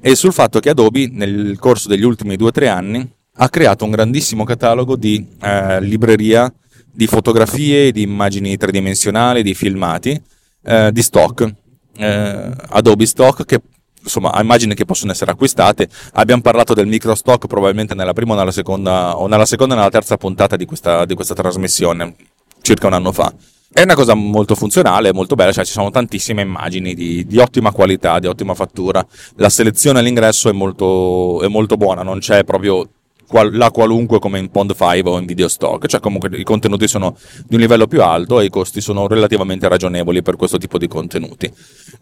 e 0.00 0.14
sul 0.14 0.32
fatto 0.32 0.60
che 0.60 0.70
Adobe 0.70 1.08
nel 1.10 1.56
corso 1.58 1.88
degli 1.88 2.04
ultimi 2.04 2.36
2-3 2.36 2.68
anni 2.68 3.10
ha 3.40 3.48
creato 3.48 3.84
un 3.84 3.90
grandissimo 3.90 4.44
catalogo 4.44 4.96
di 4.96 5.26
eh, 5.40 5.80
libreria 5.80 6.52
di 6.90 7.06
fotografie, 7.06 7.92
di 7.92 8.02
immagini 8.02 8.56
tridimensionali, 8.56 9.44
di 9.44 9.54
filmati, 9.54 10.20
eh, 10.64 10.90
di 10.90 11.00
stock, 11.00 11.48
eh, 11.96 12.50
Adobe 12.70 13.06
Stock 13.06 13.44
che 13.44 13.60
insomma 14.02 14.40
immagini 14.40 14.74
che 14.74 14.84
possono 14.84 15.12
essere 15.12 15.30
acquistate. 15.30 15.88
Abbiamo 16.14 16.42
parlato 16.42 16.74
del 16.74 16.88
micro 16.88 17.14
stock 17.14 17.46
probabilmente 17.46 17.94
nella 17.94 18.12
prima 18.14 18.34
o 18.34 18.36
nella 18.36 18.50
seconda 18.50 19.16
o 19.16 19.28
nella 19.28 19.46
seconda 19.46 19.74
o 19.74 19.76
nella 19.76 19.90
terza 19.90 20.16
puntata 20.16 20.56
di 20.56 20.64
questa, 20.64 21.04
di 21.04 21.14
questa 21.14 21.34
trasmissione, 21.34 22.16
circa 22.62 22.88
un 22.88 22.94
anno 22.94 23.12
fa. 23.12 23.32
È 23.78 23.82
una 23.82 23.94
cosa 23.94 24.14
molto 24.14 24.56
funzionale, 24.56 25.12
molto 25.12 25.36
bella, 25.36 25.52
cioè 25.52 25.64
ci 25.64 25.70
sono 25.70 25.90
tantissime 25.90 26.42
immagini 26.42 26.94
di, 26.94 27.24
di 27.24 27.38
ottima 27.38 27.70
qualità, 27.70 28.18
di 28.18 28.26
ottima 28.26 28.52
fattura. 28.54 29.06
La 29.36 29.48
selezione 29.48 30.00
all'ingresso 30.00 30.48
è 30.48 30.52
molto, 30.52 31.40
è 31.42 31.46
molto 31.46 31.76
buona, 31.76 32.02
non 32.02 32.18
c'è 32.18 32.42
proprio 32.42 32.88
qual- 33.28 33.54
la 33.54 33.70
qualunque 33.70 34.18
come 34.18 34.38
in 34.38 34.50
Pond 34.50 34.74
5 34.74 35.10
o 35.10 35.18
in 35.18 35.26
Video 35.26 35.46
Stock, 35.46 35.86
cioè 35.86 36.00
comunque 36.00 36.30
i 36.32 36.42
contenuti 36.42 36.88
sono 36.88 37.16
di 37.46 37.54
un 37.54 37.60
livello 37.60 37.86
più 37.86 38.02
alto 38.02 38.40
e 38.40 38.46
i 38.46 38.48
costi 38.48 38.80
sono 38.80 39.06
relativamente 39.06 39.68
ragionevoli 39.68 40.22
per 40.22 40.36
questo 40.36 40.56
tipo 40.56 40.78
di 40.78 40.88
contenuti. 40.88 41.52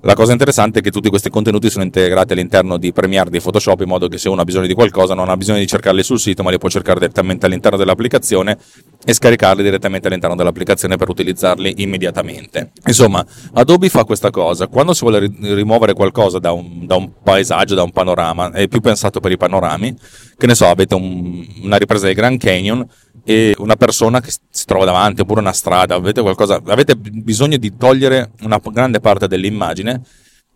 La 0.03 0.15
cosa 0.15 0.33
interessante 0.33 0.79
è 0.79 0.83
che 0.83 0.91
tutti 0.91 1.11
questi 1.11 1.29
contenuti 1.29 1.69
sono 1.69 1.85
integrati 1.85 2.33
all'interno 2.33 2.79
di 2.79 2.93
Premiere 2.93 3.29
di 3.29 3.41
Photoshop 3.41 3.81
in 3.81 3.89
modo 3.89 4.09
che 4.09 4.19
se 4.19 4.29
uno 4.29 4.41
ha 4.41 4.45
bisogno 4.45 4.67
di 4.67 4.75
qualcosa 4.75 5.15
non 5.15 5.29
ha 5.29 5.37
bisogno 5.37 5.59
di 5.59 5.67
cercarli 5.67 6.03
sul 6.03 6.21
sito 6.21 6.43
ma 6.43 6.51
li 6.51 6.59
può 6.59 6.69
cercare 6.69 7.01
direttamente 7.01 7.47
all'interno 7.47 7.77
dell'applicazione 7.77 8.57
e 9.05 9.13
scaricarli 9.13 9.63
direttamente 9.63 10.07
all'interno 10.09 10.37
dell'applicazione 10.37 10.97
per 10.97 11.09
utilizzarli 11.09 11.75
immediatamente. 11.79 12.71
Insomma, 12.87 13.25
Adobe 13.53 13.89
fa 13.89 14.05
questa 14.05 14.31
cosa, 14.31 14.67
quando 14.67 14.95
si 14.95 15.03
vuole 15.03 15.31
rimuovere 15.41 15.93
qualcosa 15.93 16.39
da 16.39 16.53
un, 16.53 16.87
da 16.87 16.97
un 16.97 17.11
paesaggio, 17.23 17.75
da 17.75 17.83
un 17.83 17.93
panorama, 17.93 18.51
è 18.51 18.67
più 18.69 18.81
pensato 18.81 19.21
per 19.21 19.33
i 19.33 19.37
panorami, 19.37 19.97
che 20.37 20.47
ne 20.47 20.55
so, 20.55 20.67
avete 20.67 20.95
un, 20.95 21.16
una 21.63 21.77
ripresa 21.77 22.07
del 22.07 22.15
Grand 22.15 22.39
Canyon 22.39 22.87
e 23.25 23.55
una 23.59 23.77
persona 23.77 24.21
che 24.21 24.31
si 24.31 24.65
trova 24.67 24.85
davanti 24.85 25.23
oppure 25.23 25.41
una 25.41 25.53
strada, 25.53 25.95
avete 25.97 26.23
qualcosa, 26.23 26.61
avete 26.67 26.97
bisogno 26.97 27.57
di 27.57 27.77
togliere 27.77 28.31
una 28.43 28.61
grande 28.63 29.01
parte 29.01 29.27
dell'immagine. 29.27 30.01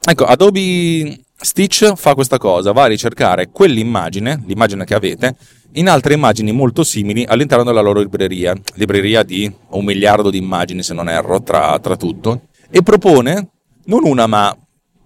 Ecco, 0.03 0.25
Adobe 0.25 1.21
Stitch 1.37 1.95
fa 1.95 2.15
questa 2.15 2.39
cosa, 2.39 2.73
va 2.73 2.85
a 2.85 2.87
ricercare 2.87 3.51
quell'immagine, 3.51 4.43
l'immagine 4.47 4.85
che 4.85 4.95
avete, 4.95 5.37
in 5.73 5.89
altre 5.89 6.15
immagini 6.15 6.53
molto 6.53 6.85
simili 6.85 7.25
all'interno 7.25 7.65
della 7.65 7.81
loro 7.81 8.01
libreria, 8.01 8.55
libreria 8.75 9.23
di 9.23 9.53
un 9.71 9.85
miliardo 9.85 10.31
di 10.31 10.39
immagini 10.39 10.83
se 10.83 10.95
non 10.95 11.09
erro, 11.09 11.43
tra, 11.43 11.79
tra 11.79 11.97
tutto, 11.97 12.43
e 12.71 12.83
propone 12.83 13.49
non 13.85 14.05
una 14.05 14.27
ma 14.27 14.57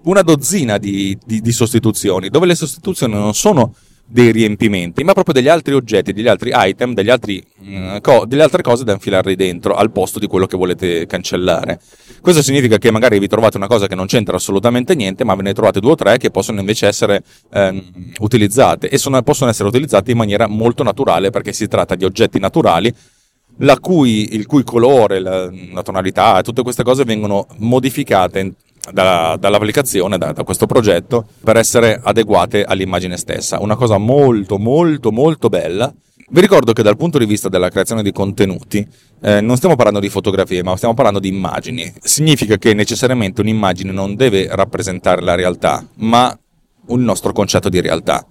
una 0.02 0.22
dozzina 0.22 0.76
di, 0.78 1.16
di, 1.24 1.40
di 1.40 1.52
sostituzioni, 1.52 2.28
dove 2.28 2.46
le 2.46 2.54
sostituzioni 2.54 3.14
non 3.14 3.34
sono 3.34 3.74
dei 4.06 4.30
riempimenti, 4.32 5.02
ma 5.02 5.12
proprio 5.12 5.34
degli 5.34 5.48
altri 5.48 5.74
oggetti, 5.74 6.12
degli 6.12 6.28
altri 6.28 6.52
item, 6.54 6.94
degli 6.94 7.10
altri, 7.10 7.42
mm, 7.64 7.96
co- 8.00 8.24
delle 8.26 8.42
altre 8.42 8.62
cose 8.62 8.84
da 8.84 8.92
infilarli 8.92 9.34
dentro 9.34 9.74
al 9.74 9.90
posto 9.90 10.18
di 10.18 10.26
quello 10.26 10.46
che 10.46 10.56
volete 10.56 11.06
cancellare. 11.06 11.80
Questo 12.20 12.42
significa 12.42 12.78
che 12.78 12.90
magari 12.90 13.18
vi 13.18 13.28
trovate 13.28 13.56
una 13.56 13.66
cosa 13.66 13.86
che 13.86 13.94
non 13.94 14.06
c'entra 14.06 14.36
assolutamente 14.36 14.94
niente, 14.94 15.24
ma 15.24 15.34
ve 15.34 15.42
ne 15.42 15.52
trovate 15.52 15.80
due 15.80 15.92
o 15.92 15.94
tre 15.96 16.18
che 16.18 16.30
possono 16.30 16.60
invece 16.60 16.86
essere 16.86 17.22
ehm, 17.52 18.12
utilizzate 18.18 18.88
e 18.88 18.98
sono, 18.98 19.20
possono 19.22 19.50
essere 19.50 19.68
utilizzate 19.68 20.10
in 20.10 20.18
maniera 20.18 20.46
molto 20.46 20.82
naturale 20.82 21.30
perché 21.30 21.52
si 21.52 21.66
tratta 21.66 21.94
di 21.94 22.04
oggetti 22.04 22.38
naturali 22.38 22.94
cui, 23.80 24.34
il 24.34 24.46
cui 24.46 24.64
colore, 24.64 25.20
la, 25.20 25.50
la 25.72 25.82
tonalità, 25.82 26.42
tutte 26.42 26.62
queste 26.62 26.82
cose 26.82 27.04
vengono 27.04 27.46
modificate 27.58 28.54
da, 28.92 29.36
dall'applicazione, 29.38 30.18
da, 30.18 30.32
da, 30.32 30.44
questo 30.44 30.66
progetto, 30.66 31.26
per 31.42 31.56
essere 31.56 32.00
adeguate 32.02 32.64
all'immagine 32.64 33.16
stessa. 33.16 33.60
Una 33.60 33.76
cosa 33.76 33.98
molto, 33.98 34.58
molto, 34.58 35.12
molto 35.12 35.48
bella. 35.48 35.92
Vi 36.26 36.40
ricordo 36.40 36.72
che 36.72 36.82
dal 36.82 36.96
punto 36.96 37.18
di 37.18 37.26
vista 37.26 37.48
della 37.48 37.68
creazione 37.68 38.02
di 38.02 38.10
contenuti 38.10 38.86
eh, 39.22 39.40
non 39.40 39.56
stiamo 39.56 39.76
parlando 39.76 40.00
di 40.00 40.08
fotografie, 40.08 40.62
ma 40.62 40.76
stiamo 40.76 40.94
parlando 40.94 41.20
di 41.20 41.28
immagini. 41.28 41.92
Significa 42.00 42.56
che 42.56 42.72
necessariamente 42.74 43.40
un'immagine 43.40 43.92
non 43.92 44.16
deve 44.16 44.48
rappresentare 44.50 45.20
la 45.20 45.34
realtà, 45.34 45.86
ma 45.96 46.36
un 46.86 47.02
nostro 47.02 47.32
concetto 47.32 47.68
di 47.68 47.80
realtà 47.80 48.26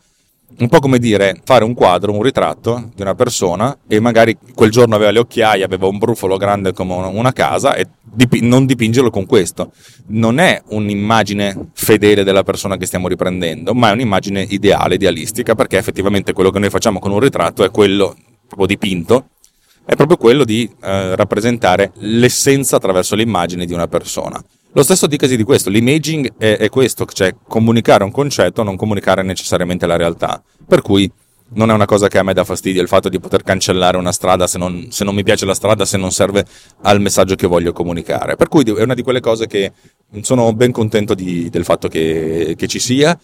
un 0.59 0.67
po' 0.67 0.79
come 0.79 0.99
dire 0.99 1.39
fare 1.43 1.63
un 1.63 1.73
quadro, 1.73 2.11
un 2.11 2.21
ritratto 2.21 2.91
di 2.95 3.01
una 3.01 3.15
persona 3.15 3.77
e 3.87 3.99
magari 3.99 4.37
quel 4.53 4.71
giorno 4.71 4.95
aveva 4.95 5.11
le 5.11 5.19
occhiaie, 5.19 5.63
aveva 5.63 5.87
un 5.87 5.97
brufolo 5.97 6.37
grande 6.37 6.73
come 6.73 6.93
una 6.93 7.33
casa 7.33 7.75
e 7.75 7.87
dip- 8.01 8.41
non 8.41 8.65
dipingerlo 8.65 9.09
con 9.09 9.25
questo. 9.25 9.71
Non 10.07 10.39
è 10.39 10.61
un'immagine 10.67 11.69
fedele 11.73 12.23
della 12.23 12.43
persona 12.43 12.77
che 12.77 12.85
stiamo 12.85 13.07
riprendendo, 13.07 13.73
ma 13.73 13.89
è 13.89 13.93
un'immagine 13.93 14.41
ideale, 14.41 14.95
idealistica, 14.95 15.55
perché 15.55 15.77
effettivamente 15.77 16.33
quello 16.33 16.51
che 16.51 16.59
noi 16.59 16.69
facciamo 16.69 16.99
con 16.99 17.11
un 17.11 17.19
ritratto 17.19 17.63
è 17.63 17.71
quello 17.71 18.15
proprio 18.47 18.67
dipinto, 18.67 19.27
è 19.85 19.95
proprio 19.95 20.17
quello 20.17 20.45
di 20.45 20.69
eh, 20.81 21.15
rappresentare 21.15 21.91
l'essenza 21.95 22.77
attraverso 22.77 23.15
l'immagine 23.15 23.65
di 23.65 23.73
una 23.73 23.87
persona. 23.87 24.41
Lo 24.75 24.81
stesso 24.81 25.05
dicasi 25.05 25.37
di 25.37 25.43
questo, 25.43 25.69
l'imaging 25.69 26.33
è, 26.35 26.57
è, 26.57 26.69
questo, 26.69 27.05
cioè 27.05 27.35
comunicare 27.47 28.03
un 28.03 28.11
concetto, 28.11 28.63
non 28.63 28.75
comunicare 28.75 29.21
necessariamente 29.21 29.85
la 29.85 29.97
realtà. 29.97 30.41
Per 30.67 30.81
cui 30.81 31.11
non 31.49 31.69
è 31.69 31.73
una 31.73 31.85
cosa 31.85 32.07
che 32.07 32.17
a 32.17 32.23
me 32.23 32.33
dà 32.33 32.43
fastidio 32.43 32.81
il 32.81 32.87
fatto 32.87 33.07
di 33.07 33.19
poter 33.19 33.43
cancellare 33.43 33.97
una 33.97 34.11
strada 34.11 34.47
se 34.47 34.57
non, 34.57 34.87
se 34.89 35.03
non 35.03 35.13
mi 35.13 35.21
piace 35.21 35.45
la 35.45 35.53
strada, 35.53 35.85
se 35.85 35.97
non 35.97 36.11
serve 36.11 36.45
al 36.81 36.99
messaggio 37.01 37.35
che 37.35 37.45
voglio 37.45 37.71
comunicare. 37.71 38.35
Per 38.35 38.47
cui 38.47 38.63
è 38.63 38.81
una 38.81 38.95
di 38.95 39.03
quelle 39.03 39.19
cose 39.19 39.45
che 39.45 39.73
sono 40.21 40.51
ben 40.53 40.71
contento 40.71 41.13
di, 41.13 41.49
del 41.49 41.65
fatto 41.65 41.87
che, 41.87 42.55
che 42.57 42.67
ci 42.67 42.79
sia 42.79 43.15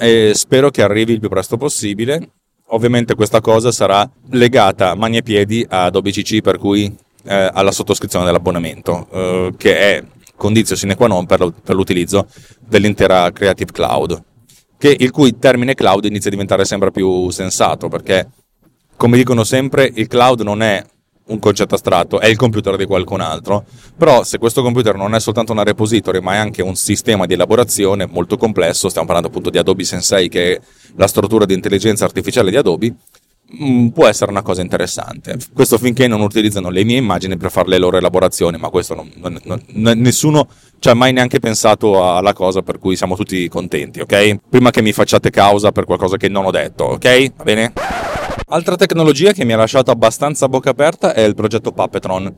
e 0.00 0.32
spero 0.34 0.70
che 0.70 0.82
arrivi 0.82 1.12
il 1.12 1.20
più 1.20 1.28
presto 1.28 1.58
possibile. 1.58 2.30
Ovviamente 2.68 3.14
questa 3.14 3.42
cosa 3.42 3.70
sarà 3.72 4.08
legata 4.30 4.94
mani 4.94 5.18
e 5.18 5.22
piedi 5.22 5.66
ad 5.68 5.94
OBCC, 5.94 6.40
per 6.40 6.56
cui 6.56 6.90
eh, 7.26 7.50
alla 7.52 7.72
sottoscrizione 7.72 8.24
dell'abbonamento, 8.24 9.06
eh, 9.10 9.54
che 9.58 9.78
è 9.78 10.04
condizio 10.36 10.76
sine 10.76 10.94
qua 10.94 11.06
non 11.06 11.26
per, 11.26 11.40
l'utilizzo 11.68 12.26
dell'intera 12.60 13.30
Creative 13.32 13.72
Cloud, 13.72 14.22
che, 14.78 14.96
il 14.98 15.10
cui 15.10 15.38
termine 15.38 15.74
cloud 15.74 16.04
inizia 16.04 16.28
a 16.28 16.32
diventare 16.32 16.64
sempre 16.64 16.90
più 16.90 17.30
sensato, 17.30 17.88
perché 17.88 18.28
come 18.96 19.16
dicono 19.16 19.44
sempre 19.44 19.90
il 19.94 20.06
cloud 20.06 20.40
non 20.40 20.62
è 20.62 20.84
un 21.26 21.38
concetto 21.38 21.74
astratto, 21.74 22.20
è 22.20 22.26
il 22.26 22.36
computer 22.36 22.76
di 22.76 22.84
qualcun 22.84 23.20
altro, 23.20 23.64
però 23.96 24.24
se 24.24 24.38
questo 24.38 24.62
computer 24.62 24.94
non 24.96 25.14
è 25.14 25.20
soltanto 25.20 25.52
una 25.52 25.62
repository 25.62 26.20
ma 26.20 26.34
è 26.34 26.36
anche 26.36 26.60
un 26.60 26.74
sistema 26.74 27.24
di 27.24 27.32
elaborazione 27.32 28.06
molto 28.06 28.36
complesso, 28.36 28.88
stiamo 28.88 29.06
parlando 29.06 29.30
appunto 29.30 29.50
di 29.50 29.58
Adobe 29.58 29.84
Sensei 29.84 30.28
che 30.28 30.56
è 30.56 30.60
la 30.96 31.06
struttura 31.06 31.46
di 31.46 31.54
intelligenza 31.54 32.04
artificiale 32.04 32.50
di 32.50 32.56
Adobe, 32.56 32.94
Mm, 33.62 33.88
può 33.88 34.06
essere 34.06 34.30
una 34.30 34.42
cosa 34.42 34.62
interessante. 34.62 35.36
Questo 35.52 35.78
finché 35.78 36.08
non 36.08 36.20
utilizzano 36.20 36.70
le 36.70 36.82
mie 36.82 36.96
immagini 36.96 37.36
per 37.36 37.50
fare 37.50 37.68
le 37.68 37.78
loro 37.78 37.96
elaborazioni, 37.96 38.58
ma 38.58 38.68
questo 38.68 38.94
non, 38.94 39.10
non, 39.16 39.38
non, 39.44 39.98
nessuno 39.98 40.48
ci 40.78 40.88
ha 40.88 40.94
mai 40.94 41.12
neanche 41.12 41.38
pensato 41.38 42.04
alla 42.16 42.32
cosa 42.32 42.62
per 42.62 42.78
cui 42.78 42.96
siamo 42.96 43.14
tutti 43.16 43.46
contenti, 43.48 44.00
ok? 44.00 44.38
Prima 44.48 44.70
che 44.70 44.82
mi 44.82 44.92
facciate 44.92 45.30
causa 45.30 45.72
per 45.72 45.84
qualcosa 45.84 46.16
che 46.16 46.28
non 46.28 46.46
ho 46.46 46.50
detto, 46.50 46.84
ok? 46.84 47.32
Va 47.36 47.44
bene? 47.44 47.72
Altra 48.48 48.76
tecnologia 48.76 49.32
che 49.32 49.44
mi 49.44 49.52
ha 49.52 49.56
lasciato 49.56 49.90
abbastanza 49.90 50.46
a 50.46 50.48
bocca 50.48 50.70
aperta 50.70 51.14
è 51.14 51.20
il 51.20 51.34
progetto 51.34 51.72
Puppetron. 51.72 52.34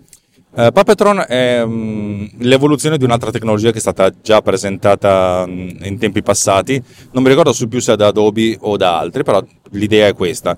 Uh, 0.51 0.73
Puppetron 0.73 1.25
è 1.29 1.63
um, 1.63 2.29
l'evoluzione 2.39 2.97
di 2.97 3.05
un'altra 3.05 3.31
tecnologia 3.31 3.71
che 3.71 3.79
è 3.79 3.81
stata 3.81 4.11
già 4.23 4.41
presentata 4.41 5.45
um, 5.47 5.77
in 5.83 5.99
tempi 5.99 6.23
passati. 6.23 6.83
Non 7.13 7.23
mi 7.23 7.29
ricordo 7.29 7.53
su 7.53 7.69
più 7.69 7.81
se 7.81 7.97
da 7.97 8.07
Adobe 8.07 8.57
o 8.61 8.77
da 8.77 8.99
altri, 8.99 9.23
però 9.23 9.45
l'idea 9.71 10.07
è 10.07 10.15
questa 10.15 10.57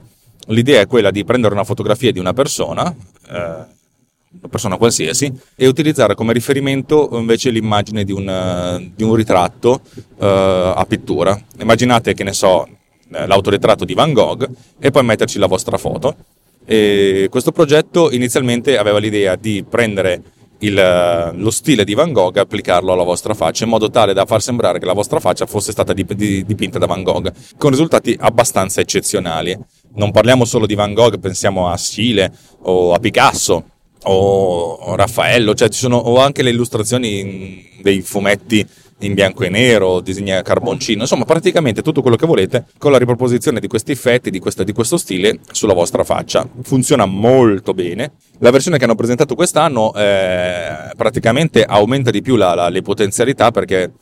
L'idea 0.49 0.81
è 0.81 0.87
quella 0.87 1.11
di 1.11 1.25
prendere 1.25 1.55
una 1.55 1.65
fotografia 1.65 2.11
di 2.11 2.19
una 2.19 2.33
persona, 2.33 2.89
eh, 2.91 3.35
una 3.35 4.49
persona 4.51 4.77
qualsiasi, 4.77 5.33
e 5.55 5.67
utilizzare 5.67 6.15
come 6.15 6.33
riferimento 6.33 7.11
invece 7.13 7.51
l'immagine 7.51 8.05
di 8.05 8.13
un, 8.13 8.91
di 8.95 9.03
un 9.03 9.15
ritratto 9.15 9.81
eh, 10.19 10.73
a 10.75 10.85
pittura. 10.87 11.39
Immaginate 11.61 12.15
che 12.15 12.25
ne 12.25 12.33
so, 12.33 12.67
eh, 13.11 13.27
l'autoritratto 13.27 13.85
di 13.85 13.95
Van 13.95 14.13
Gogh 14.13 14.49
e 14.79 14.91
poi 14.91 15.05
metterci 15.05 15.39
la 15.39 15.47
vostra 15.47 15.77
foto. 15.77 16.17
E 16.65 17.29
questo 17.31 17.53
progetto 17.53 18.11
inizialmente 18.11 18.77
aveva 18.77 18.99
l'idea 18.99 19.37
di 19.37 19.65
prendere 19.69 20.23
il, 20.59 21.33
lo 21.35 21.51
stile 21.51 21.85
di 21.85 21.95
Van 21.95 22.13
Gogh 22.13 22.37
e 22.37 22.41
applicarlo 22.41 22.93
alla 22.93 23.05
vostra 23.05 23.35
faccia 23.35 23.65
in 23.65 23.71
modo 23.71 23.91
tale 23.91 24.13
da 24.13 24.27
far 24.27 24.43
sembrare 24.43 24.79
che 24.79 24.87
la 24.87 24.93
vostra 24.93 25.21
faccia 25.21 25.47
fosse 25.47 25.73
stata 25.73 25.93
dipinta 25.93 26.79
da 26.79 26.87
Van 26.87 27.03
Gogh 27.03 27.33
con 27.57 27.71
risultati 27.71 28.17
abbastanza 28.19 28.81
eccezionali. 28.81 29.57
Non 29.95 30.11
parliamo 30.11 30.45
solo 30.45 30.67
di 30.67 30.75
Van 30.75 30.95
Gogh, 30.95 31.19
pensiamo 31.19 31.69
a 31.69 31.77
Sile 31.77 32.33
o 32.63 32.93
a 32.93 32.99
Picasso 32.99 33.65
o 34.05 34.95
Raffaello, 34.95 35.55
cioè 35.55 35.69
ci 35.69 35.81
sono 35.81 35.97
o 35.97 36.19
anche 36.19 36.43
le 36.43 36.51
illustrazioni 36.51 37.79
dei 37.83 38.01
fumetti 38.01 38.67
in 39.01 39.15
bianco 39.15 39.45
e 39.45 39.49
nero, 39.49 40.01
disegni 40.01 40.33
a 40.33 40.43
carboncino, 40.43 41.03
insomma 41.03 41.25
praticamente 41.25 41.83
tutto 41.83 42.03
quello 42.03 42.17
che 42.17 42.27
volete 42.27 42.67
con 42.79 42.91
la 42.91 42.99
riproposizione 42.99 43.61
di 43.61 43.69
questi 43.69 43.93
effetti, 43.93 44.31
di, 44.31 44.41
questa, 44.41 44.65
di 44.65 44.73
questo 44.73 44.97
stile 44.97 45.39
sulla 45.53 45.75
vostra 45.75 46.03
faccia. 46.03 46.49
Funziona 46.63 47.07
molto 47.07 47.75
bene. 47.75 48.13
La 48.39 48.51
versione 48.51 48.79
che 48.79 48.85
hanno 48.85 48.97
presentato 48.97 49.35
quest'anno 49.35 49.95
eh, 49.95 50.91
praticamente 50.97 51.65
aumenta 51.65 52.11
di 52.11 52.23
più 52.23 52.37
la, 52.37 52.55
la, 52.55 52.69
le 52.69 52.83
potenzialità 52.83 53.53
perché 53.53 53.93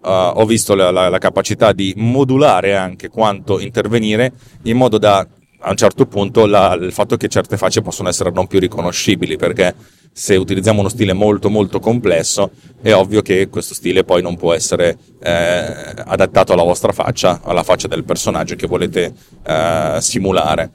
uh, 0.00 0.08
ho 0.08 0.46
visto 0.46 0.74
la, 0.74 0.90
la 0.90 1.18
capacità 1.18 1.72
di 1.72 1.92
modulare 1.96 2.76
anche 2.76 3.08
quanto 3.08 3.60
intervenire 3.60 4.32
in 4.62 4.76
modo 4.76 4.96
da 4.96 5.26
a 5.60 5.70
un 5.70 5.76
certo 5.76 6.06
punto 6.06 6.46
la, 6.46 6.74
il 6.74 6.92
fatto 6.92 7.16
che 7.16 7.28
certe 7.28 7.56
facce 7.56 7.82
possono 7.82 8.08
essere 8.08 8.30
non 8.30 8.46
più 8.46 8.58
riconoscibili 8.58 9.36
perché 9.36 9.74
se 10.12 10.34
utilizziamo 10.36 10.80
uno 10.80 10.88
stile 10.88 11.12
molto 11.12 11.50
molto 11.50 11.78
complesso 11.78 12.50
è 12.80 12.94
ovvio 12.94 13.20
che 13.20 13.48
questo 13.48 13.74
stile 13.74 14.02
poi 14.02 14.22
non 14.22 14.36
può 14.36 14.54
essere 14.54 14.96
eh, 15.22 15.94
adattato 16.04 16.54
alla 16.54 16.62
vostra 16.62 16.92
faccia, 16.92 17.40
alla 17.42 17.62
faccia 17.62 17.86
del 17.86 18.04
personaggio 18.04 18.54
che 18.54 18.66
volete 18.66 19.12
eh, 19.46 19.98
simulare. 20.00 20.70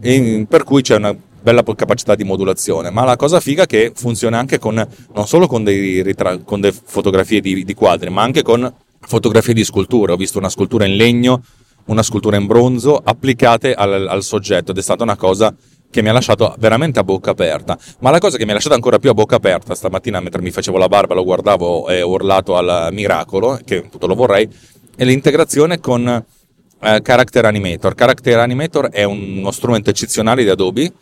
E 0.00 0.44
per 0.48 0.64
cui 0.64 0.82
c'è 0.82 0.96
una 0.96 1.14
bella 1.14 1.62
capacità 1.62 2.14
di 2.14 2.24
modulazione, 2.24 2.90
ma 2.90 3.04
la 3.04 3.16
cosa 3.16 3.38
figa 3.38 3.62
è 3.62 3.66
che 3.66 3.92
funziona 3.94 4.38
anche 4.38 4.58
con, 4.58 4.86
non 5.14 5.26
solo 5.26 5.46
con, 5.46 5.64
ritra- 5.64 6.38
con 6.38 6.60
delle 6.60 6.76
fotografie 6.82 7.40
di, 7.40 7.64
di 7.64 7.74
quadri, 7.74 8.10
ma 8.10 8.22
anche 8.22 8.42
con 8.42 8.72
fotografie 9.00 9.54
di 9.54 9.64
sculture. 9.64 10.12
Ho 10.12 10.16
visto 10.16 10.38
una 10.38 10.48
scultura 10.48 10.84
in 10.84 10.96
legno, 10.96 11.42
una 11.90 12.02
scultura 12.02 12.36
in 12.36 12.46
bronzo 12.46 12.96
applicate 12.96 13.74
al, 13.74 14.06
al 14.08 14.22
soggetto 14.22 14.70
ed 14.70 14.78
è 14.78 14.82
stata 14.82 15.02
una 15.02 15.16
cosa 15.16 15.54
che 15.90 16.02
mi 16.02 16.08
ha 16.08 16.12
lasciato 16.12 16.54
veramente 16.58 17.00
a 17.00 17.04
bocca 17.04 17.32
aperta. 17.32 17.76
Ma 17.98 18.10
la 18.10 18.18
cosa 18.18 18.36
che 18.36 18.44
mi 18.44 18.52
ha 18.52 18.54
lasciato 18.54 18.76
ancora 18.76 18.98
più 18.98 19.10
a 19.10 19.14
bocca 19.14 19.36
aperta 19.36 19.74
stamattina 19.74 20.20
mentre 20.20 20.40
mi 20.40 20.52
facevo 20.52 20.78
la 20.78 20.88
barba, 20.88 21.14
lo 21.14 21.24
guardavo 21.24 21.88
e 21.88 22.00
ho 22.00 22.08
urlato 22.08 22.56
al 22.56 22.90
miracolo, 22.92 23.58
che 23.64 23.88
tutto 23.90 24.06
lo 24.06 24.14
vorrei, 24.14 24.48
è 24.94 25.04
l'integrazione 25.04 25.80
con 25.80 26.06
eh, 26.06 27.02
Character 27.02 27.44
Animator. 27.44 27.94
Character 27.94 28.38
Animator 28.38 28.88
è 28.90 29.02
uno 29.02 29.50
strumento 29.50 29.90
eccezionale 29.90 30.44
di 30.44 30.48
Adobe 30.48 30.92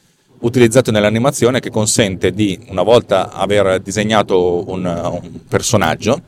utilizzato 0.41 0.91
nell'animazione 0.91 1.61
che 1.61 1.69
consente 1.69 2.31
di, 2.31 2.59
una 2.69 2.83
volta 2.83 3.33
aver 3.33 3.81
disegnato 3.81 4.71
un, 4.71 4.87
un 4.87 5.41
personaggio, 5.49 6.21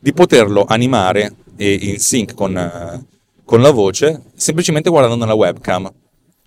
di 0.00 0.12
poterlo 0.12 0.64
animare 0.66 1.32
in 1.58 1.98
sync 2.00 2.34
con, 2.34 3.06
con 3.44 3.60
la 3.60 3.70
voce 3.70 4.22
semplicemente 4.34 4.90
guardando 4.90 5.16
nella 5.16 5.34
webcam 5.34 5.92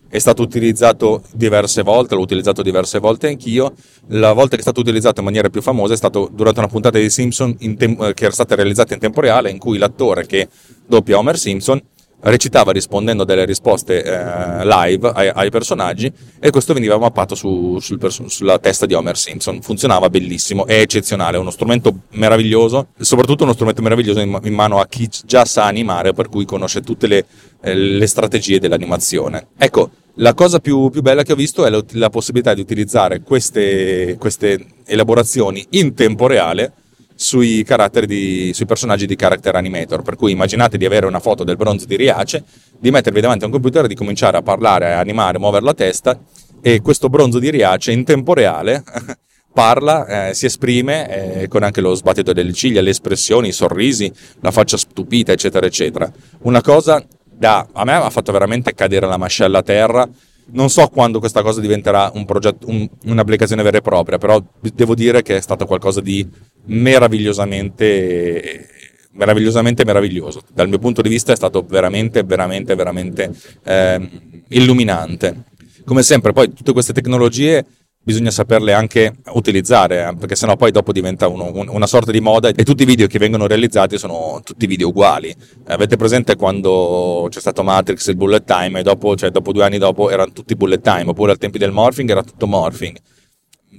è 0.09 0.19
stato 0.19 0.41
utilizzato 0.41 1.21
diverse 1.33 1.81
volte, 1.81 2.15
l'ho 2.15 2.21
utilizzato 2.21 2.61
diverse 2.61 2.99
volte 2.99 3.27
anch'io. 3.27 3.73
La 4.07 4.31
volta 4.31 4.51
che 4.51 4.59
è 4.59 4.61
stato 4.61 4.79
utilizzato 4.79 5.19
in 5.19 5.25
maniera 5.25 5.49
più 5.49 5.61
famosa 5.61 5.93
è 5.93 5.97
stato 5.97 6.29
durante 6.31 6.59
una 6.59 6.69
puntata 6.69 6.97
di 6.97 7.09
Simpson 7.09 7.57
tem- 7.75 8.13
che 8.13 8.23
era 8.23 8.33
stata 8.33 8.55
realizzata 8.55 8.93
in 8.93 9.01
tempo 9.01 9.19
reale, 9.19 9.49
in 9.49 9.57
cui 9.57 9.77
l'attore 9.77 10.25
che 10.25 10.47
doppia 10.85 11.17
Homer 11.17 11.37
Simpson 11.37 11.81
recitava 12.21 12.71
rispondendo 12.71 13.23
delle 13.23 13.45
risposte 13.45 14.03
eh, 14.03 14.65
live 14.65 15.11
ai, 15.13 15.29
ai, 15.33 15.49
personaggi 15.49 16.11
e 16.39 16.49
questo 16.49 16.73
veniva 16.73 16.97
mappato 16.97 17.35
su, 17.35 17.77
sul 17.79 17.97
perso- 17.97 18.27
sulla 18.27 18.59
testa 18.59 18.85
di 18.85 18.93
Homer 18.93 19.17
Simpson. 19.17 19.61
Funzionava 19.61 20.09
benissimo, 20.09 20.65
è 20.65 20.79
eccezionale, 20.79 21.37
è 21.37 21.39
uno 21.39 21.51
strumento 21.51 21.93
meraviglioso, 22.11 22.87
soprattutto 22.99 23.43
uno 23.43 23.53
strumento 23.53 23.81
meraviglioso 23.81 24.19
in, 24.19 24.37
in 24.43 24.53
mano 24.53 24.79
a 24.79 24.87
chi 24.87 25.09
già 25.25 25.45
sa 25.45 25.65
animare, 25.65 26.13
per 26.13 26.29
cui 26.29 26.45
conosce 26.45 26.81
tutte 26.81 27.07
le, 27.07 27.25
eh, 27.61 27.75
le 27.75 28.07
strategie 28.07 28.59
dell'animazione. 28.59 29.47
Ecco, 29.57 29.91
la 30.15 30.33
cosa 30.33 30.59
più, 30.59 30.89
più, 30.89 31.01
bella 31.01 31.21
che 31.21 31.33
ho 31.33 31.35
visto 31.35 31.65
è 31.65 31.69
la, 31.69 31.83
la 31.91 32.09
possibilità 32.09 32.55
di 32.55 32.61
utilizzare 32.61 33.21
queste, 33.21 34.15
queste 34.17 34.65
elaborazioni 34.85 35.63
in 35.71 35.93
tempo 35.93 36.25
reale 36.25 36.73
sui, 37.17 37.65
di, 38.05 38.51
sui 38.53 38.65
personaggi 38.65 39.07
di 39.07 39.15
Character 39.15 39.55
Animator. 39.55 40.03
Per 40.03 40.15
cui 40.15 40.31
immaginate 40.31 40.77
di 40.77 40.85
avere 40.85 41.07
una 41.07 41.19
foto 41.19 41.43
del 41.43 41.57
bronzo 41.57 41.85
di 41.85 41.97
Riace, 41.97 42.43
di 42.79 42.91
mettervi 42.91 43.19
davanti 43.19 43.43
a 43.43 43.47
un 43.47 43.53
computer 43.53 43.85
e 43.85 43.87
di 43.87 43.95
cominciare 43.95 44.37
a 44.37 44.41
parlare, 44.43 44.93
a 44.93 44.99
animare, 44.99 45.37
a 45.37 45.39
muovere 45.39 45.65
la 45.65 45.73
testa 45.73 46.17
e 46.61 46.81
questo 46.81 47.09
bronzo 47.09 47.39
di 47.39 47.49
Riace 47.49 47.91
in 47.91 48.03
tempo 48.03 48.33
reale 48.33 48.83
parla, 49.51 50.29
eh, 50.29 50.33
si 50.35 50.45
esprime 50.45 51.41
eh, 51.41 51.47
con 51.47 51.63
anche 51.63 51.81
lo 51.81 51.95
sbattito 51.95 52.31
delle 52.31 52.53
ciglia, 52.53 52.81
le 52.81 52.91
espressioni, 52.91 53.47
i 53.47 53.51
sorrisi, 53.51 54.11
la 54.41 54.51
faccia 54.51 54.77
stupita, 54.77 55.31
eccetera, 55.31 55.65
eccetera. 55.65 56.11
Una 56.41 56.61
cosa 56.61 57.03
da, 57.27 57.67
a 57.73 57.83
me 57.83 57.93
ha 57.93 58.09
fatto 58.11 58.31
veramente 58.31 58.75
cadere 58.75 59.07
la 59.07 59.17
mascella 59.17 59.57
a 59.57 59.63
terra 59.63 60.07
non 60.49 60.69
so 60.69 60.87
quando 60.87 61.19
questa 61.19 61.41
cosa 61.41 61.59
diventerà 61.59 62.11
un 62.13 62.25
progetto, 62.25 62.69
un, 62.69 62.87
un'applicazione 63.05 63.63
vera 63.63 63.77
e 63.77 63.81
propria, 63.81 64.17
però 64.17 64.41
devo 64.73 64.95
dire 64.95 65.21
che 65.21 65.37
è 65.37 65.41
stato 65.41 65.65
qualcosa 65.65 65.99
di 65.99 66.27
meravigliosamente 66.67 68.69
meravigliosamente 69.17 69.83
meraviglioso. 69.83 70.41
Dal 70.53 70.69
mio 70.69 70.79
punto 70.79 71.01
di 71.01 71.09
vista 71.09 71.33
è 71.33 71.35
stato 71.35 71.65
veramente, 71.67 72.23
veramente, 72.23 72.75
veramente 72.75 73.31
eh, 73.63 74.09
illuminante. 74.49 75.45
Come 75.83 76.03
sempre, 76.03 76.33
poi 76.33 76.53
tutte 76.53 76.71
queste 76.71 76.93
tecnologie 76.93 77.65
bisogna 78.07 78.31
saperle 78.31 78.71
anche 78.71 79.15
utilizzare, 79.33 80.07
eh, 80.07 80.15
perché 80.15 80.35
sennò 80.35 80.55
poi 80.55 80.71
dopo 80.71 80.93
diventa 80.93 81.27
uno, 81.27 81.51
una 81.53 81.87
sorta 81.87 82.11
di 82.11 82.21
moda 82.21 82.47
e 82.47 82.63
tutti 82.63 82.83
i 82.83 82.85
video 82.85 83.05
che 83.07 83.19
vengono 83.19 83.47
realizzati 83.47 83.97
sono 83.97 84.39
tutti 84.45 84.65
video 84.65 84.89
uguali. 84.89 85.35
Avete 85.65 85.97
presente 85.97 86.37
quando 86.37 87.27
c'è 87.29 87.41
stato 87.41 87.63
Matrix 87.63 88.07
il 88.07 88.15
bullet 88.15 88.45
time 88.45 88.79
e 88.79 88.83
dopo, 88.83 89.17
cioè 89.17 89.29
dopo 89.29 89.51
due 89.51 89.65
anni 89.65 89.77
dopo 89.77 90.09
erano 90.09 90.31
tutti 90.31 90.55
bullet 90.55 90.81
time, 90.81 91.09
oppure 91.09 91.31
al 91.31 91.37
tempi 91.37 91.57
del 91.57 91.71
morphing 91.71 92.09
era 92.09 92.23
tutto 92.23 92.47
morphing. 92.47 92.97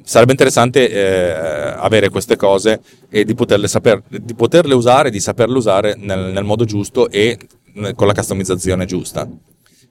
Sarebbe 0.02 0.32
interessante 0.32 0.90
eh, 0.90 1.30
avere 1.76 2.08
queste 2.08 2.36
cose 2.36 2.80
e 3.10 3.24
di 3.24 3.34
poterle, 3.34 3.68
saper, 3.68 4.02
di 4.08 4.34
poterle 4.34 4.74
usare, 4.74 5.10
di 5.10 5.20
saperle 5.20 5.56
usare 5.56 5.96
nel, 5.96 6.32
nel 6.32 6.44
modo 6.44 6.64
giusto 6.64 7.10
e 7.10 7.38
con 7.94 8.06
la 8.06 8.14
customizzazione 8.14 8.86
giusta 8.86 9.28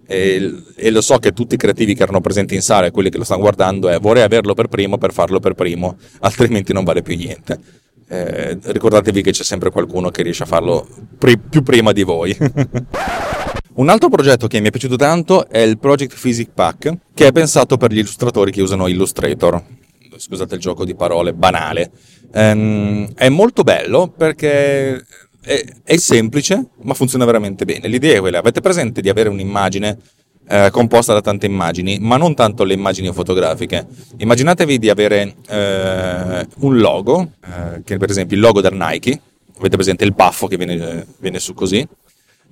e, 0.08 0.64
e, 0.76 0.90
lo 0.90 1.02
so 1.02 1.18
che 1.18 1.34
tutti 1.34 1.56
i 1.56 1.58
creativi 1.58 1.94
che 1.94 2.04
erano 2.04 2.22
presenti 2.22 2.56
in 2.56 2.62
sala 2.62 2.88
e 2.88 2.92
quelli 2.92 3.10
che 3.10 3.18
lo 3.18 3.26
stanno 3.26 3.42
guardando 3.42 3.90
è 3.90 4.00
vorrei 4.00 4.24
averlo 4.24 4.54
per 4.54 4.68
primo 4.68 4.98
per 4.98 5.12
farlo 5.12 5.40
per 5.40 5.54
primo, 5.54 5.98
altrimenti 6.22 6.72
non 6.74 6.86
vale 6.86 7.02
più 7.02 7.16
niente. 7.16 7.60
Eh, 8.10 8.58
ricordatevi 8.62 9.22
che 9.22 9.32
c'è 9.32 9.44
sempre 9.44 9.70
qualcuno 9.70 10.10
che 10.10 10.24
riesce 10.24 10.44
a 10.44 10.46
farlo 10.46 10.88
pri- 11.18 11.38
più 11.38 11.62
prima 11.62 11.92
di 11.92 12.04
voi. 12.04 12.36
Un 13.74 13.90
altro 13.90 14.10
progetto 14.10 14.48
che 14.48 14.60
mi 14.60 14.68
è 14.68 14.72
piaciuto 14.72 14.96
tanto 14.96 15.48
è 15.50 15.60
il 15.60 15.78
Project 15.78 16.18
Physics 16.20 16.52
Pack, 16.52 16.98
che 17.14 17.28
è 17.28 17.32
pensato 17.32 17.78
per 17.78 17.92
gli 17.92 18.00
illustratori 18.00 18.52
che 18.52 18.62
usano 18.62 18.88
Illustrator. 18.88 19.62
Scusate 20.18 20.56
il 20.56 20.62
gioco 20.62 20.86
di 20.86 20.96
parole, 20.96 21.34
banale. 21.34 21.92
Ehm, 22.34 23.14
è 23.16 23.30
molto 23.30 23.64
bello 23.64 24.08
perché 24.10 25.04
è, 25.42 25.66
è, 25.84 25.98
semplice, 25.98 26.68
ma 26.82 26.94
funziona 26.94 27.26
veramente 27.26 27.66
bene. 27.66 27.88
L'idea 27.88 28.18
è 28.18 28.20
quella: 28.20 28.40
avete 28.40 28.62
presente 28.62 29.02
di 29.02 29.10
avere 29.10 29.30
un'immagine 29.30 29.98
eh, 30.50 30.70
composta 30.72 31.14
da 31.14 31.22
tante 31.22 31.46
immagini, 31.46 32.00
ma 32.00 32.18
non 32.18 32.34
tanto 32.34 32.64
le 32.64 32.74
immagini 32.74 33.12
fotografiche. 33.12 33.86
Immaginatevi 34.18 34.80
di 34.80 34.90
avere 34.90 35.36
eh, 35.48 36.48
un 36.60 36.78
logo, 36.78 37.32
eh, 37.44 37.82
che 37.84 37.98
per 37.98 38.10
esempio 38.10 38.36
il 38.36 38.42
logo 38.42 38.62
del 38.62 38.74
Nike, 38.74 39.22
avete 39.58 39.76
presente 39.76 40.04
il 40.04 40.14
baffo 40.14 40.48
che 40.48 40.58
viene, 40.58 41.06
viene 41.20 41.40
su 41.40 41.54
così, 41.54 41.88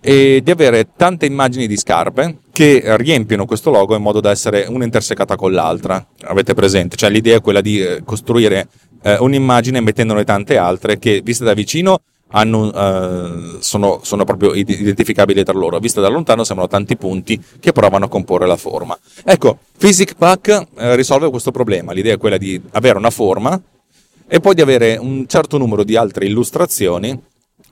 e 0.08 0.42
di 0.44 0.52
avere 0.52 0.90
tante 0.96 1.26
immagini 1.26 1.66
di 1.66 1.76
scarpe 1.76 2.38
che 2.52 2.96
riempiono 2.98 3.48
questo 3.48 3.72
logo 3.72 3.96
in 3.96 4.04
modo 4.04 4.20
da 4.20 4.30
essere 4.30 4.68
una 4.70 4.84
intersecata 4.84 5.36
con 5.36 5.52
l'altra. 5.52 6.06
Avete 6.26 6.54
presente? 6.54 6.96
Cioè 6.96 7.10
l'idea 7.10 7.38
è 7.38 7.42
quella 7.42 7.60
di 7.60 7.82
eh, 7.82 8.04
costruire 8.06 8.68
eh, 9.02 9.18
un'immagine 9.18 9.82
mettendone 9.82 10.24
tante 10.24 10.58
altre 10.58 11.00
che 11.00 11.22
viste 11.24 11.44
da 11.44 11.56
vicino 11.56 12.02
hanno, 12.30 12.68
uh, 12.68 13.58
sono, 13.62 14.02
sono, 14.04 14.26
proprio 14.26 14.54
identificabili 14.54 15.44
tra 15.44 15.58
loro. 15.58 15.80
Vista 15.80 16.02
da 16.02 16.08
lontano 16.10 16.44
sembrano 16.44 16.70
tanti 16.70 16.98
punti 16.98 17.42
che 17.60 17.72
provano 17.72 18.06
a 18.06 18.08
comporre 18.08 18.46
la 18.46 18.58
forma. 18.58 18.96
Ecco, 19.24 19.58
Physic 19.76 20.16
Pack 20.16 20.66
uh, 20.72 20.94
risolve 20.94 21.32
questo 21.32 21.50
problema. 21.50 21.94
L'idea 21.94 22.14
è 22.14 22.18
quella 22.18 22.38
di 22.38 22.62
avere 22.74 23.00
una 23.00 23.10
forma 23.10 23.60
e 24.28 24.40
poi 24.40 24.54
di 24.54 24.62
avere 24.62 24.98
un 24.98 25.26
certo 25.28 25.58
numero 25.58 25.84
di 25.84 25.96
altre 25.96 26.26
illustrazioni 26.26 27.20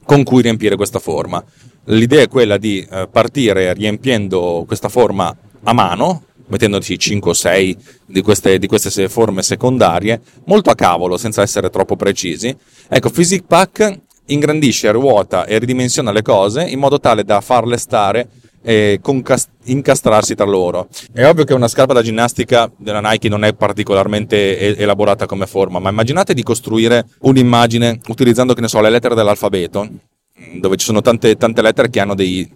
con 0.06 0.24
cui 0.24 0.42
riempire 0.42 0.76
questa 0.76 1.00
forma. 1.00 1.44
L'idea 1.86 2.22
è 2.22 2.28
quella 2.28 2.58
di 2.58 2.86
uh, 2.89 3.10
partire 3.10 3.74
riempiendo 3.74 4.63
questa 4.66 4.89
forma 4.89 5.36
a 5.63 5.74
mano, 5.74 6.24
mettendoci 6.48 6.98
5 6.98 7.32
o 7.32 7.34
6 7.34 7.78
di 8.06 8.22
queste, 8.22 8.60
di 8.60 8.68
queste 8.68 9.10
forme 9.10 9.42
secondarie, 9.44 10.22
molto 10.46 10.70
a 10.70 10.76
cavolo, 10.76 11.18
senza 11.18 11.42
essere 11.42 11.70
troppo 11.70 11.96
precisi. 11.96 12.56
Ecco, 12.88 13.10
Physic 13.10 13.44
Pack 13.46 14.00
ingrandisce, 14.28 14.92
ruota 14.92 15.46
e 15.46 15.58
ridimensiona 15.58 16.12
le 16.12 16.22
cose 16.22 16.63
in 16.63 16.80
modo 16.80 17.00
tale 17.00 17.24
da 17.24 17.42
farle 17.42 17.78
stare 17.78 18.28
e 18.63 18.99
concast- 19.02 19.49
incastrarsi 19.65 20.34
tra 20.34 20.45
loro. 20.45 20.88
È 21.12 21.26
ovvio 21.26 21.43
che 21.43 21.54
una 21.54 21.67
scarpa 21.67 21.93
da 21.93 22.02
ginnastica 22.02 22.71
della 22.78 23.02
Nike 23.02 23.30
non 23.30 23.43
è 23.43 23.54
particolarmente 23.54 24.78
elaborata 24.78 25.26
come 25.26 25.45
forma, 25.45 25.80
ma 25.80 25.89
immaginate 25.89 26.34
di 26.34 26.41
costruire 26.41 27.06
un'immagine 27.19 27.99
utilizzando, 28.08 28.54
che 28.54 28.62
ne 28.62 28.67
so, 28.67 28.82
le 28.82 28.89
lettere 28.89 29.15
dell'alfabeto, 29.15 29.88
dove 30.56 30.78
ci 30.78 30.86
sono 30.86 31.02
tante, 31.02 31.36
tante 31.36 31.62
lettere 31.62 31.89
che 31.89 31.99
hanno 31.99 32.15
dei, 32.15 32.49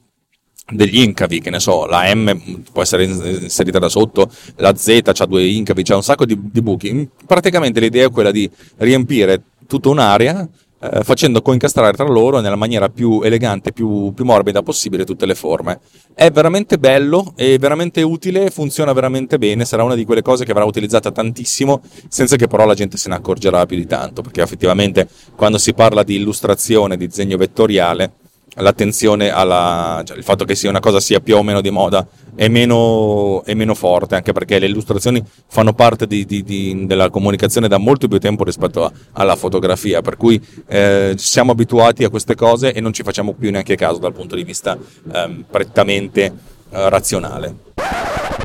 degli 0.71 1.01
incavi, 1.01 1.41
che 1.41 1.49
ne 1.49 1.59
so, 1.59 1.85
la 1.85 2.13
M 2.13 2.63
può 2.71 2.81
essere 2.81 3.03
inserita 3.03 3.79
da 3.79 3.89
sotto, 3.89 4.31
la 4.55 4.75
Z 4.75 5.01
ha 5.03 5.25
due 5.25 5.45
incavi, 5.45 5.83
c'è 5.83 5.95
un 5.95 6.03
sacco 6.03 6.25
di, 6.25 6.37
di 6.39 6.61
buchi. 6.61 7.09
Praticamente 7.25 7.79
l'idea 7.79 8.07
è 8.07 8.11
quella 8.11 8.31
di 8.31 8.49
riempire 8.77 9.43
tutta 9.67 9.89
un'area 9.89 10.47
eh, 10.79 11.03
facendo 11.03 11.41
coincastrare 11.41 11.95
tra 11.95 12.05
loro 12.07 12.39
nella 12.39 12.55
maniera 12.55 12.89
più 12.89 13.21
elegante, 13.23 13.71
più, 13.71 14.13
più, 14.13 14.25
morbida 14.25 14.61
possibile 14.61 15.05
tutte 15.05 15.25
le 15.25 15.35
forme. 15.35 15.79
È 16.13 16.29
veramente 16.29 16.77
bello, 16.77 17.33
è 17.35 17.57
veramente 17.57 18.01
utile, 18.01 18.49
funziona 18.51 18.93
veramente 18.93 19.37
bene, 19.37 19.65
sarà 19.65 19.83
una 19.83 19.95
di 19.95 20.05
quelle 20.05 20.21
cose 20.21 20.45
che 20.45 20.53
verrà 20.53 20.65
utilizzata 20.65 21.11
tantissimo 21.11 21.81
senza 22.07 22.35
che 22.35 22.47
però 22.47 22.65
la 22.65 22.75
gente 22.75 22.97
se 22.97 23.09
ne 23.09 23.15
accorgerà 23.15 23.65
più 23.65 23.75
di 23.75 23.87
tanto, 23.87 24.21
perché 24.21 24.41
effettivamente 24.41 25.07
quando 25.35 25.57
si 25.57 25.73
parla 25.73 26.03
di 26.03 26.15
illustrazione, 26.15 26.97
di 26.97 27.07
disegno 27.07 27.37
vettoriale, 27.37 28.13
l'attenzione 28.57 29.29
al 29.29 30.03
cioè, 30.05 30.21
fatto 30.21 30.45
che 30.45 30.55
sia 30.55 30.69
una 30.69 30.79
cosa 30.79 30.99
sia 30.99 31.19
più 31.19 31.35
o 31.35 31.43
meno 31.43 31.61
di 31.61 31.69
moda 31.69 32.05
è 32.35 32.47
meno, 32.47 33.43
è 33.45 33.55
meno 33.55 33.73
forte, 33.73 34.15
anche 34.15 34.31
perché 34.31 34.59
le 34.59 34.67
illustrazioni 34.67 35.23
fanno 35.47 35.73
parte 35.73 36.05
di, 36.05 36.25
di, 36.25 36.43
di, 36.43 36.85
della 36.85 37.09
comunicazione 37.09 37.67
da 37.67 37.77
molto 37.77 38.07
più 38.07 38.19
tempo 38.19 38.43
rispetto 38.43 38.85
a, 38.85 38.91
alla 39.13 39.35
fotografia, 39.35 40.01
per 40.01 40.17
cui 40.17 40.39
eh, 40.67 41.15
siamo 41.17 41.51
abituati 41.51 42.03
a 42.03 42.09
queste 42.09 42.35
cose 42.35 42.73
e 42.73 42.79
non 42.79 42.93
ci 42.93 43.01
facciamo 43.01 43.33
più 43.33 43.49
neanche 43.49 43.75
caso 43.75 43.97
dal 43.97 44.13
punto 44.13 44.35
di 44.35 44.43
vista 44.43 44.77
eh, 45.11 45.43
prettamente 45.49 46.25
eh, 46.25 46.89
razionale. 46.89 47.55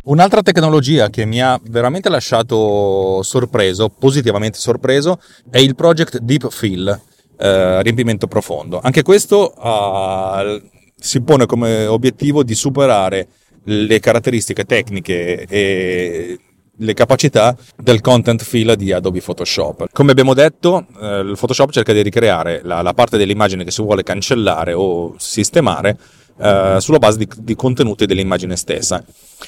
Un'altra 0.04 0.42
tecnologia 0.42 1.10
che 1.10 1.24
mi 1.26 1.40
ha 1.40 1.60
veramente 1.62 2.08
lasciato 2.08 3.22
sorpreso, 3.22 3.88
positivamente 3.88 4.58
sorpreso, 4.58 5.20
è 5.48 5.58
il 5.58 5.76
project 5.76 6.18
Deep 6.18 6.50
Fill, 6.50 7.00
eh, 7.42 7.82
riempimento 7.82 8.28
profondo. 8.28 8.78
Anche 8.80 9.02
questo 9.02 9.52
uh, 9.58 10.62
si 10.96 11.20
pone 11.22 11.46
come 11.46 11.86
obiettivo 11.86 12.44
di 12.44 12.54
superare 12.54 13.26
le 13.64 13.98
caratteristiche 13.98 14.64
tecniche 14.64 15.44
e 15.48 16.38
le 16.74 16.94
capacità 16.94 17.56
del 17.76 18.00
content 18.00 18.42
fill 18.42 18.74
di 18.74 18.92
Adobe 18.92 19.20
Photoshop. 19.20 19.88
Come 19.92 20.12
abbiamo 20.12 20.34
detto, 20.34 20.86
eh, 21.00 21.18
il 21.18 21.36
Photoshop 21.38 21.70
cerca 21.70 21.92
di 21.92 22.02
ricreare 22.02 22.60
la, 22.64 22.80
la 22.80 22.94
parte 22.94 23.18
dell'immagine 23.18 23.64
che 23.64 23.70
si 23.70 23.82
vuole 23.82 24.02
cancellare 24.02 24.72
o 24.72 25.14
sistemare 25.18 25.96
eh, 26.40 26.76
sulla 26.78 26.98
base 26.98 27.18
di, 27.18 27.28
di, 27.38 27.54
contenuti 27.54 28.06
dell'immagine 28.06 28.56
stessa. 28.56 29.04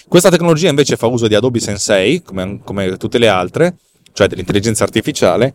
Questa 0.09 0.31
tecnologia 0.31 0.69
invece 0.69 0.97
fa 0.97 1.07
uso 1.07 1.29
di 1.29 1.35
Adobe 1.35 1.61
Sensei, 1.61 2.23
come, 2.23 2.61
come 2.63 2.97
tutte 2.97 3.19
le 3.19 3.29
altre, 3.29 3.77
cioè 4.13 4.27
dell'intelligenza 4.27 4.85
artificiale, 4.85 5.55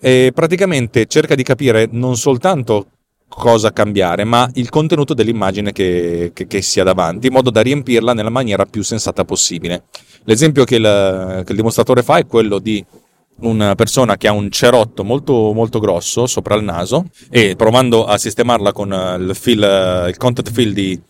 e 0.00 0.32
praticamente 0.34 1.06
cerca 1.06 1.34
di 1.34 1.42
capire 1.42 1.88
non 1.90 2.16
soltanto 2.16 2.86
cosa 3.28 3.72
cambiare, 3.72 4.24
ma 4.24 4.50
il 4.54 4.68
contenuto 4.70 5.14
dell'immagine 5.14 5.72
che, 5.72 6.32
che, 6.34 6.46
che, 6.46 6.62
si 6.62 6.80
ha 6.80 6.84
davanti, 6.84 7.28
in 7.28 7.32
modo 7.32 7.50
da 7.50 7.60
riempirla 7.60 8.12
nella 8.12 8.30
maniera 8.30 8.64
più 8.64 8.82
sensata 8.82 9.24
possibile. 9.24 9.84
L'esempio 10.24 10.64
che 10.64 10.76
il, 10.76 11.42
che 11.44 11.52
il 11.52 11.56
dimostratore 11.56 12.02
fa 12.02 12.18
è 12.18 12.26
quello 12.26 12.58
di 12.58 12.84
una 13.40 13.74
persona 13.74 14.16
che 14.16 14.28
ha 14.28 14.32
un 14.32 14.50
cerotto 14.50 15.04
molto, 15.04 15.52
molto 15.52 15.78
grosso 15.78 16.26
sopra 16.26 16.56
il 16.56 16.64
naso 16.64 17.06
e 17.30 17.56
provando 17.56 18.04
a 18.04 18.18
sistemarla 18.18 18.72
con 18.72 18.90
il, 19.18 19.34
fill, 19.34 20.06
il 20.08 20.16
content 20.18 20.50
fill 20.50 20.72
di, 20.72 21.00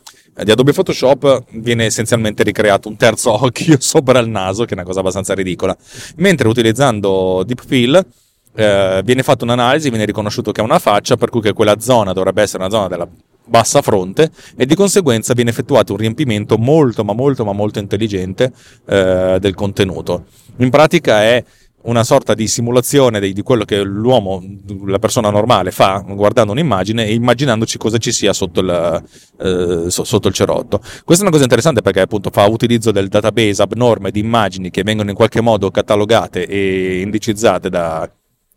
di 0.45 0.51
Adobe 0.51 0.73
Photoshop 0.73 1.45
viene 1.55 1.87
essenzialmente 1.87 2.43
ricreato 2.43 2.89
un 2.89 2.97
terzo 2.97 3.33
occhio 3.45 3.77
sopra 3.81 4.19
il 4.21 4.29
naso, 4.29 4.65
che 4.65 4.71
è 4.71 4.75
una 4.75 4.85
cosa 4.85 5.01
abbastanza 5.01 5.35
ridicola. 5.35 5.77
Mentre 6.17 6.49
utilizzando 6.49 7.43
Deep 7.45 7.65
Fill 7.67 8.07
eh, 8.55 9.01
viene 9.05 9.23
fatta 9.23 9.45
un'analisi, 9.45 9.89
viene 9.91 10.05
riconosciuto 10.05 10.53
che 10.53 10.61
ha 10.61 10.65
una 10.65 10.79
faccia, 10.79 11.17
per 11.17 11.31
cui 11.31 11.41
che 11.41 11.53
quella 11.53 11.79
zona 11.81 12.13
dovrebbe 12.13 12.43
essere 12.43 12.63
una 12.63 12.73
zona 12.73 12.89
della 12.89 13.09
bassa 13.51 13.83
fronte 13.83 14.31
e 14.57 14.65
di 14.65 14.77
conseguenza 14.77 15.35
viene 15.35 15.51
effettuato 15.51 15.93
un 15.93 15.99
riempimento 15.99 16.57
molto 16.57 17.03
ma 17.05 17.13
molto 17.13 17.45
ma 17.45 17.53
molto 17.53 17.81
intelligente 17.81 18.53
eh, 18.87 19.39
del 19.41 19.55
contenuto. 19.55 20.27
In 20.59 20.71
pratica 20.71 21.23
è 21.25 21.45
una 21.83 22.05
sorta 22.05 22.35
di 22.35 22.47
simulazione 22.47 23.21
di, 23.21 23.33
di, 23.33 23.43
quello 23.43 23.65
che 23.65 23.83
l'uomo, 23.83 24.43
la 24.85 24.99
persona 24.99 25.31
normale 25.31 25.71
fa 25.71 26.05
guardando 26.07 26.53
un'immagine 26.53 27.07
e 27.07 27.15
immaginandoci 27.15 27.79
cosa 27.79 27.97
ci 27.97 28.13
sia 28.13 28.35
sotto 28.35 28.61
il, 28.61 29.05
eh, 29.39 29.85
sotto 29.89 30.29
il 30.29 30.35
cerotto. 30.35 30.79
Questa 30.79 31.23
è 31.23 31.27
una 31.27 31.31
cosa 31.31 31.45
interessante 31.45 31.81
perché 31.81 32.01
appunto 32.01 32.29
fa 32.31 32.47
utilizzo 32.47 32.91
del 32.91 33.09
database 33.09 33.63
abnorme 33.63 34.11
di 34.11 34.21
immagini 34.21 34.71
che 34.71 34.83
vengono 34.83 35.09
in 35.09 35.17
qualche 35.17 35.41
modo 35.41 35.71
catalogate 35.71 36.47
e 36.47 37.01
indicizzate 37.01 37.71
da, 37.71 38.11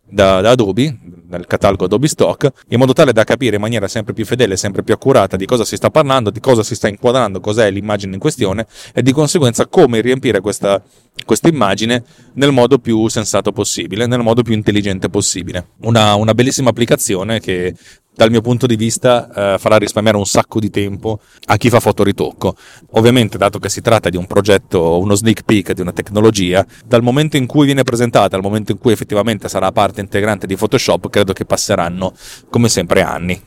da, 0.06 0.42
da, 0.42 0.52
Adobe, 0.52 0.96
nel 1.28 1.48
catalogo 1.48 1.86
Adobe 1.86 2.08
Stock, 2.08 2.52
in 2.70 2.78
modo 2.78 2.94
tale 2.94 3.13
da 3.13 3.24
capire 3.24 3.56
in 3.56 3.62
maniera 3.62 3.88
sempre 3.88 4.13
più 4.13 4.26
fedele, 4.26 4.58
sempre 4.58 4.84
più 4.84 4.94
accurata 4.94 5.38
di 5.38 5.46
cosa 5.46 5.66
si 5.66 5.76
sta 5.76 5.89
parlando, 5.89 6.30
di 6.30 6.39
cosa 6.39 6.62
si 6.63 6.76
sta 6.76 6.88
inquadrando, 6.88 7.39
cos'è 7.39 7.72
l'immagine 7.72 8.13
in 8.13 8.20
questione 8.20 8.68
e 8.94 9.02
di 9.02 9.12
conseguenza 9.12 9.66
come 9.68 10.02
riempire 10.02 10.42
questa, 10.42 10.82
questa 11.26 11.48
immagine 11.48 12.04
nel 12.34 12.52
modo 12.52 12.78
più 12.80 13.08
sensato 13.08 13.52
possibile, 13.52 14.06
nel 14.06 14.22
modo 14.22 14.44
più 14.44 14.54
intelligente 14.54 15.10
possibile. 15.10 15.70
Una, 15.82 16.16
una 16.16 16.34
bellissima 16.34 16.70
applicazione 16.70 17.39
che 17.39 17.74
dal 18.15 18.30
mio 18.30 18.41
punto 18.41 18.67
di 18.67 18.76
vista 18.76 19.54
eh, 19.54 19.58
farà 19.58 19.78
risparmiare 19.78 20.17
un 20.17 20.26
sacco 20.26 20.60
di 20.60 20.69
tempo 20.69 21.19
a 21.45 21.58
chi 21.58 21.69
fa 21.69 21.80
fotoritocco. 21.80 22.56
Ovviamente, 22.91 23.38
dato 23.38 23.60
che 23.60 23.69
si 23.69 23.82
tratta 23.82 24.10
di 24.10 24.17
un 24.17 24.28
progetto, 24.28 24.99
uno 24.99 25.15
sneak 25.15 25.43
peek 25.43 25.71
di 25.73 25.82
una 25.82 25.91
tecnologia, 25.91 26.65
dal 26.86 27.02
momento 27.02 27.38
in 27.38 27.45
cui 27.45 27.65
viene 27.65 27.84
presentata 27.84 28.36
al 28.36 28.41
momento 28.41 28.71
in 28.71 28.78
cui 28.78 28.91
effettivamente 28.91 29.49
sarà 29.49 29.71
parte 29.71 30.02
integrante 30.02 30.45
di 30.45 30.56
Photoshop, 30.56 31.10
credo 31.10 31.34
che 31.34 31.45
passeranno 31.45 32.13
come 32.49 32.69
sempre 32.69 33.02
anni. 33.02 33.41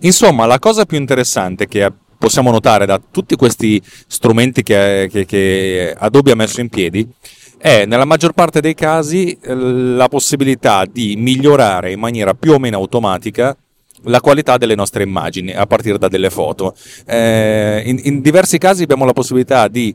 Insomma, 0.00 0.46
la 0.46 0.58
cosa 0.58 0.84
più 0.84 0.96
interessante 0.96 1.66
che 1.66 1.92
possiamo 2.18 2.50
notare 2.50 2.84
da 2.84 3.00
tutti 3.10 3.36
questi 3.36 3.80
strumenti 4.06 4.62
che, 4.62 5.08
che, 5.10 5.24
che 5.24 5.94
Adobe 5.96 6.32
ha 6.32 6.34
messo 6.34 6.60
in 6.60 6.68
piedi 6.68 7.08
è 7.56 7.84
nella 7.86 8.04
maggior 8.04 8.32
parte 8.32 8.60
dei 8.60 8.74
casi 8.74 9.36
la 9.42 10.08
possibilità 10.08 10.84
di 10.84 11.16
migliorare 11.16 11.92
in 11.92 11.98
maniera 11.98 12.34
più 12.34 12.52
o 12.52 12.58
meno 12.58 12.76
automatica 12.76 13.56
la 14.04 14.20
qualità 14.20 14.56
delle 14.56 14.74
nostre 14.74 15.02
immagini 15.02 15.52
a 15.52 15.66
partire 15.66 15.98
da 15.98 16.08
delle 16.08 16.30
foto. 16.30 16.74
Eh, 17.06 17.82
in, 17.84 18.00
in, 18.02 18.20
diversi 18.20 18.58
casi 18.58 18.82
abbiamo 18.82 19.04
la 19.04 19.12
possibilità 19.12 19.68
di 19.68 19.94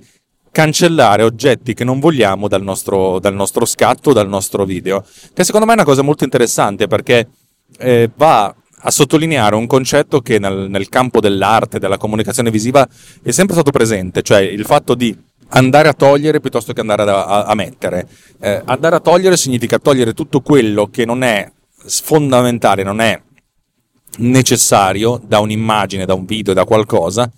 cancellare 0.51 1.23
oggetti 1.23 1.73
che 1.73 1.83
non 1.83 1.99
vogliamo 1.99 2.47
dal 2.47 2.61
nostro, 2.61 3.19
dal 3.19 3.33
nostro 3.33 3.65
scatto, 3.65 4.13
dal 4.13 4.27
nostro 4.27 4.65
video, 4.65 5.03
che 5.33 5.43
secondo 5.43 5.65
me 5.65 5.73
è 5.73 5.75
una 5.75 5.85
cosa 5.85 6.03
molto 6.03 6.23
interessante 6.23 6.87
perché 6.87 7.27
eh, 7.79 8.09
va 8.15 8.53
a 8.85 8.91
sottolineare 8.91 9.55
un 9.55 9.65
concetto 9.65 10.21
che 10.21 10.39
nel, 10.39 10.69
nel 10.69 10.89
campo 10.89 11.19
dell'arte, 11.19 11.79
della 11.79 11.97
comunicazione 11.97 12.51
visiva 12.51 12.87
è 13.23 13.31
sempre 13.31 13.55
stato 13.55 13.71
presente, 13.71 14.21
cioè 14.21 14.41
il 14.41 14.65
fatto 14.65 14.93
di 14.93 15.17
andare 15.49 15.87
a 15.87 15.93
togliere 15.93 16.39
piuttosto 16.39 16.73
che 16.73 16.81
andare 16.81 17.03
a, 17.03 17.25
a, 17.25 17.43
a 17.45 17.55
mettere. 17.55 18.07
Eh, 18.39 18.61
andare 18.65 18.97
a 18.97 18.99
togliere 18.99 19.37
significa 19.37 19.79
togliere 19.79 20.13
tutto 20.13 20.41
quello 20.41 20.87
che 20.87 21.05
non 21.05 21.23
è 21.23 21.49
fondamentale, 21.85 22.83
non 22.83 23.01
è 23.01 23.19
necessario 24.17 25.19
da 25.25 25.39
un'immagine, 25.39 26.05
da 26.05 26.13
un 26.13 26.25
video, 26.25 26.53
da 26.53 26.65
qualcosa, 26.65 27.29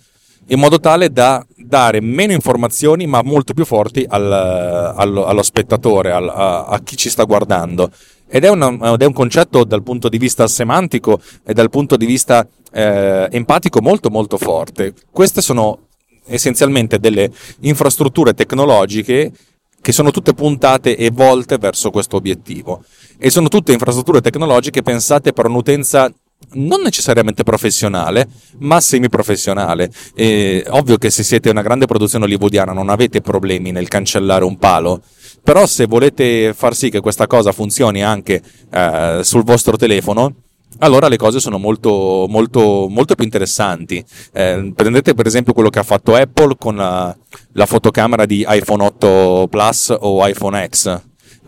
in 0.48 0.58
modo 0.58 0.78
tale 0.78 1.10
da 1.10 1.44
dare 1.56 2.00
meno 2.00 2.32
informazioni 2.32 3.06
ma 3.06 3.22
molto 3.22 3.52
più 3.52 3.64
forti 3.64 4.04
al, 4.08 4.32
allo, 4.32 5.24
allo, 5.24 5.42
spettatore, 5.42 6.12
al, 6.12 6.28
a, 6.28 6.64
a, 6.66 6.80
chi 6.80 6.96
ci 6.96 7.10
sta 7.10 7.24
guardando. 7.24 7.90
Ed 8.28 8.44
è, 8.44 8.48
una, 8.48 8.92
ed 8.92 9.02
è, 9.02 9.04
un 9.04 9.12
concetto 9.12 9.64
dal 9.64 9.82
punto 9.82 10.08
di 10.08 10.18
vista 10.18 10.46
semantico 10.48 11.20
e 11.44 11.52
dal 11.52 11.70
punto 11.70 11.96
di 11.96 12.06
vista 12.06 12.46
eh, 12.72 13.28
empatico 13.30 13.80
molto 13.80 14.10
molto 14.10 14.36
forte. 14.36 14.94
Queste 15.10 15.40
sono 15.40 15.80
essenzialmente 16.26 16.98
delle 16.98 17.30
infrastrutture 17.60 18.34
tecnologiche 18.34 19.32
che 19.80 19.92
sono 19.92 20.10
tutte 20.10 20.34
puntate 20.34 20.96
e 20.96 21.10
volte 21.10 21.58
verso 21.58 21.90
questo 21.90 22.16
obiettivo. 22.16 22.82
E 23.18 23.30
sono 23.30 23.48
tutte 23.48 23.72
infrastrutture 23.72 24.20
tecnologiche 24.20 24.82
pensate 24.82 25.32
per 25.32 25.46
un'utenza 25.46 26.12
non 26.52 26.80
necessariamente 26.82 27.42
professionale, 27.42 28.28
ma 28.58 28.80
semiprofessionale. 28.80 29.90
Eh, 30.14 30.64
ovvio 30.68 30.96
che 30.96 31.10
se 31.10 31.22
siete 31.22 31.50
una 31.50 31.62
grande 31.62 31.86
produzione 31.86 32.24
hollywoodiana 32.24 32.72
non 32.72 32.88
avete 32.88 33.20
problemi 33.20 33.72
nel 33.72 33.88
cancellare 33.88 34.44
un 34.44 34.56
palo, 34.58 35.02
però 35.42 35.66
se 35.66 35.86
volete 35.86 36.54
far 36.54 36.74
sì 36.74 36.90
che 36.90 37.00
questa 37.00 37.26
cosa 37.26 37.52
funzioni 37.52 38.02
anche 38.02 38.42
eh, 38.70 39.20
sul 39.22 39.44
vostro 39.44 39.76
telefono, 39.76 40.34
allora 40.78 41.08
le 41.08 41.16
cose 41.16 41.40
sono 41.40 41.58
molto, 41.58 42.26
molto, 42.28 42.86
molto 42.88 43.14
più 43.14 43.24
interessanti. 43.24 44.04
Eh, 44.32 44.72
prendete 44.74 45.14
per 45.14 45.26
esempio 45.26 45.52
quello 45.52 45.70
che 45.70 45.78
ha 45.78 45.84
fatto 45.84 46.14
Apple 46.14 46.56
con 46.58 46.76
la, 46.76 47.16
la 47.52 47.66
fotocamera 47.66 48.26
di 48.26 48.44
iPhone 48.46 48.84
8 48.84 49.46
Plus 49.50 49.94
o 49.98 50.26
iPhone 50.26 50.68
X, 50.68 51.00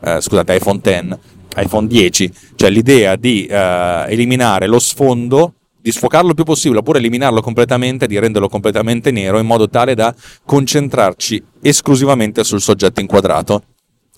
eh, 0.02 0.20
scusate, 0.20 0.54
iPhone 0.54 0.80
X 0.82 1.18
iPhone 1.62 1.86
10, 1.86 2.32
cioè 2.54 2.70
l'idea 2.70 3.16
di 3.16 3.46
eh, 3.46 4.04
eliminare 4.08 4.66
lo 4.66 4.78
sfondo, 4.78 5.54
di 5.80 5.92
sfocarlo 5.92 6.30
il 6.30 6.34
più 6.34 6.44
possibile 6.44 6.80
oppure 6.80 6.98
eliminarlo 6.98 7.40
completamente, 7.40 8.06
di 8.06 8.18
renderlo 8.18 8.48
completamente 8.48 9.10
nero 9.10 9.38
in 9.38 9.46
modo 9.46 9.68
tale 9.68 9.94
da 9.94 10.14
concentrarci 10.44 11.42
esclusivamente 11.62 12.44
sul 12.44 12.60
soggetto 12.60 13.00
inquadrato 13.00 13.62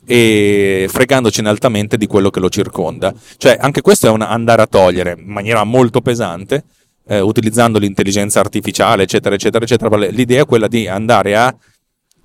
e 0.06 0.86
fregandocene 0.88 1.48
altamente 1.48 1.96
di 1.96 2.06
quello 2.06 2.30
che 2.30 2.40
lo 2.40 2.48
circonda. 2.48 3.14
Cioè 3.36 3.56
anche 3.60 3.80
questo 3.80 4.06
è 4.06 4.10
un 4.10 4.22
andare 4.22 4.62
a 4.62 4.66
togliere 4.66 5.16
in 5.18 5.30
maniera 5.30 5.62
molto 5.64 6.00
pesante, 6.00 6.64
eh, 7.06 7.20
utilizzando 7.20 7.78
l'intelligenza 7.78 8.40
artificiale, 8.40 9.04
eccetera, 9.04 9.34
eccetera, 9.34 9.64
eccetera. 9.64 9.96
L'idea 9.96 10.42
è 10.42 10.46
quella 10.46 10.68
di 10.68 10.88
andare 10.88 11.36
a 11.36 11.54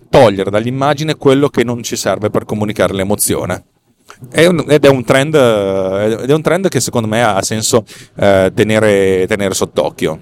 togliere 0.10 0.50
dall'immagine 0.50 1.16
quello 1.16 1.50
che 1.50 1.64
non 1.64 1.84
ci 1.84 1.96
serve 1.96 2.30
per 2.30 2.46
comunicare 2.46 2.94
l'emozione. 2.94 3.66
È 4.30 4.46
un, 4.46 4.64
ed, 4.68 4.86
è 4.86 4.90
un 4.90 5.04
trend, 5.04 5.34
ed 5.36 6.30
è 6.30 6.34
un 6.34 6.42
trend 6.42 6.70
che 6.70 6.80
secondo 6.80 7.08
me 7.08 7.24
ha 7.24 7.42
senso 7.42 7.84
eh, 8.16 8.52
tenere, 8.54 9.26
tenere 9.28 9.54
sott'occhio. 9.54 10.22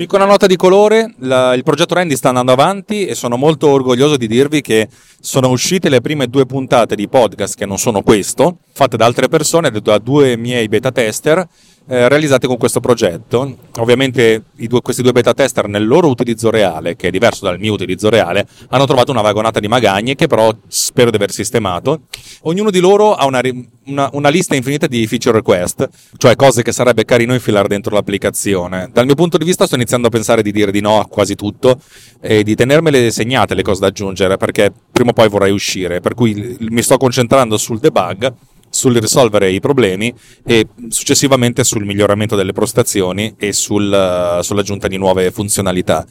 Piccola 0.00 0.24
nota 0.24 0.46
di 0.46 0.56
colore, 0.56 1.12
la, 1.18 1.52
il 1.52 1.62
progetto 1.62 1.92
Randy 1.92 2.16
sta 2.16 2.28
andando 2.28 2.52
avanti 2.52 3.04
e 3.04 3.14
sono 3.14 3.36
molto 3.36 3.68
orgoglioso 3.68 4.16
di 4.16 4.26
dirvi 4.26 4.62
che 4.62 4.88
sono 5.20 5.50
uscite 5.50 5.90
le 5.90 6.00
prime 6.00 6.28
due 6.28 6.46
puntate 6.46 6.94
di 6.94 7.06
podcast 7.06 7.54
che 7.54 7.66
non 7.66 7.76
sono 7.76 8.00
questo, 8.00 8.60
fatte 8.72 8.96
da 8.96 9.04
altre 9.04 9.28
persone, 9.28 9.70
da 9.70 9.98
due 9.98 10.38
miei 10.38 10.68
beta 10.68 10.90
tester 10.90 11.46
eh, 11.88 12.08
realizzate 12.08 12.46
con 12.46 12.56
questo 12.56 12.80
progetto. 12.80 13.56
Ovviamente 13.78 14.44
due, 14.52 14.80
questi 14.80 15.02
due 15.02 15.12
beta 15.12 15.34
tester 15.34 15.66
nel 15.68 15.86
loro 15.86 16.08
utilizzo 16.08 16.50
reale, 16.50 16.96
che 16.96 17.08
è 17.08 17.10
diverso 17.10 17.44
dal 17.44 17.58
mio 17.58 17.72
utilizzo 17.72 18.08
reale, 18.08 18.46
hanno 18.68 18.84
trovato 18.84 19.10
una 19.10 19.22
vagonata 19.22 19.60
di 19.60 19.68
magagne 19.68 20.14
che 20.14 20.26
però 20.26 20.54
spero 20.68 21.10
di 21.10 21.16
aver 21.16 21.32
sistemato. 21.32 22.02
Ognuno 22.42 22.70
di 22.70 22.80
loro 22.80 23.14
ha 23.14 23.26
una, 23.26 23.40
una, 23.86 24.08
una 24.12 24.28
lista 24.28 24.54
infinita 24.54 24.86
di 24.86 25.06
feature 25.06 25.38
request, 25.38 25.88
cioè 26.16 26.36
cose 26.36 26.62
che 26.62 26.72
sarebbe 26.72 27.04
carino 27.04 27.34
infilare 27.34 27.68
dentro 27.68 27.94
l'applicazione. 27.94 28.90
Dal 28.92 29.06
mio 29.06 29.14
punto 29.14 29.36
di 29.36 29.44
vista 29.44 29.66
sto 29.66 29.74
iniziando 29.74 30.08
a 30.08 30.10
pensare 30.10 30.42
di 30.42 30.52
dire 30.52 30.70
di 30.70 30.80
no 30.80 31.00
a 31.00 31.06
quasi 31.06 31.34
tutto 31.34 31.80
e 32.20 32.42
di 32.42 32.54
tenermele 32.54 33.10
segnate 33.10 33.54
le 33.54 33.62
cose 33.62 33.80
da 33.80 33.86
aggiungere 33.88 34.36
perché 34.36 34.72
prima 34.92 35.10
o 35.10 35.12
poi 35.12 35.28
vorrei 35.28 35.50
uscire, 35.50 36.00
per 36.00 36.14
cui 36.14 36.56
mi 36.60 36.82
sto 36.82 36.96
concentrando 36.98 37.56
sul 37.56 37.78
debug 37.78 38.32
sul 38.80 38.96
risolvere 38.96 39.50
i 39.50 39.60
problemi 39.60 40.12
e 40.42 40.66
successivamente 40.88 41.64
sul 41.64 41.84
miglioramento 41.84 42.34
delle 42.34 42.52
prestazioni 42.52 43.34
e 43.36 43.52
sul, 43.52 43.92
uh, 43.92 44.40
sull'aggiunta 44.40 44.88
di 44.88 44.96
nuove 44.96 45.30
funzionalità. 45.30 46.06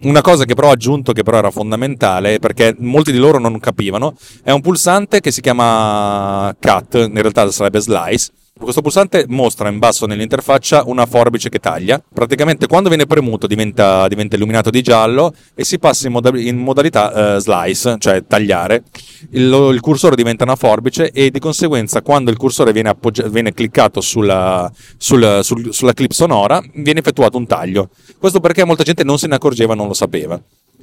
Una 0.00 0.22
cosa 0.22 0.44
che 0.44 0.54
però 0.54 0.68
ho 0.68 0.72
aggiunto, 0.72 1.12
che 1.12 1.22
però 1.22 1.38
era 1.38 1.50
fondamentale, 1.50 2.38
perché 2.38 2.74
molti 2.78 3.12
di 3.12 3.18
loro 3.18 3.38
non 3.38 3.58
capivano, 3.58 4.16
è 4.42 4.52
un 4.52 4.62
pulsante 4.62 5.20
che 5.20 5.30
si 5.30 5.42
chiama 5.42 6.54
cut, 6.58 6.94
in 6.94 7.20
realtà 7.20 7.50
sarebbe 7.50 7.80
slice, 7.80 8.30
questo 8.58 8.82
pulsante 8.82 9.24
mostra 9.28 9.68
in 9.68 9.78
basso 9.78 10.06
nell'interfaccia 10.06 10.82
una 10.86 11.06
forbice 11.06 11.48
che 11.48 11.58
taglia. 11.58 12.02
Praticamente 12.12 12.66
quando 12.66 12.88
viene 12.88 13.06
premuto 13.06 13.46
diventa, 13.46 14.06
diventa 14.08 14.36
illuminato 14.36 14.70
di 14.70 14.82
giallo 14.82 15.32
e 15.54 15.64
si 15.64 15.78
passa 15.78 16.06
in, 16.06 16.12
moda- 16.12 16.38
in 16.38 16.56
modalità 16.56 17.36
uh, 17.36 17.38
slice, 17.38 17.96
cioè 17.98 18.24
tagliare. 18.26 18.82
Il, 19.30 19.70
il, 19.72 19.80
cursore 19.80 20.16
diventa 20.16 20.44
una 20.44 20.56
forbice 20.56 21.10
e 21.10 21.30
di 21.30 21.38
conseguenza 21.38 22.02
quando 22.02 22.30
il 22.30 22.36
cursore 22.36 22.72
viene, 22.72 22.90
appoggi- 22.90 23.28
viene 23.28 23.52
cliccato 23.52 24.00
sulla, 24.00 24.70
sul, 24.96 25.40
sul, 25.42 25.72
sulla 25.72 25.92
clip 25.92 26.12
sonora 26.12 26.62
viene 26.74 27.00
effettuato 27.00 27.36
un 27.36 27.46
taglio. 27.46 27.90
Questo 28.18 28.40
perché 28.40 28.64
molta 28.64 28.82
gente 28.82 29.04
non 29.04 29.18
se 29.18 29.26
ne 29.26 29.36
accorgeva, 29.36 29.74
non 29.74 29.86
lo 29.86 29.94
sapeva. 29.94 30.40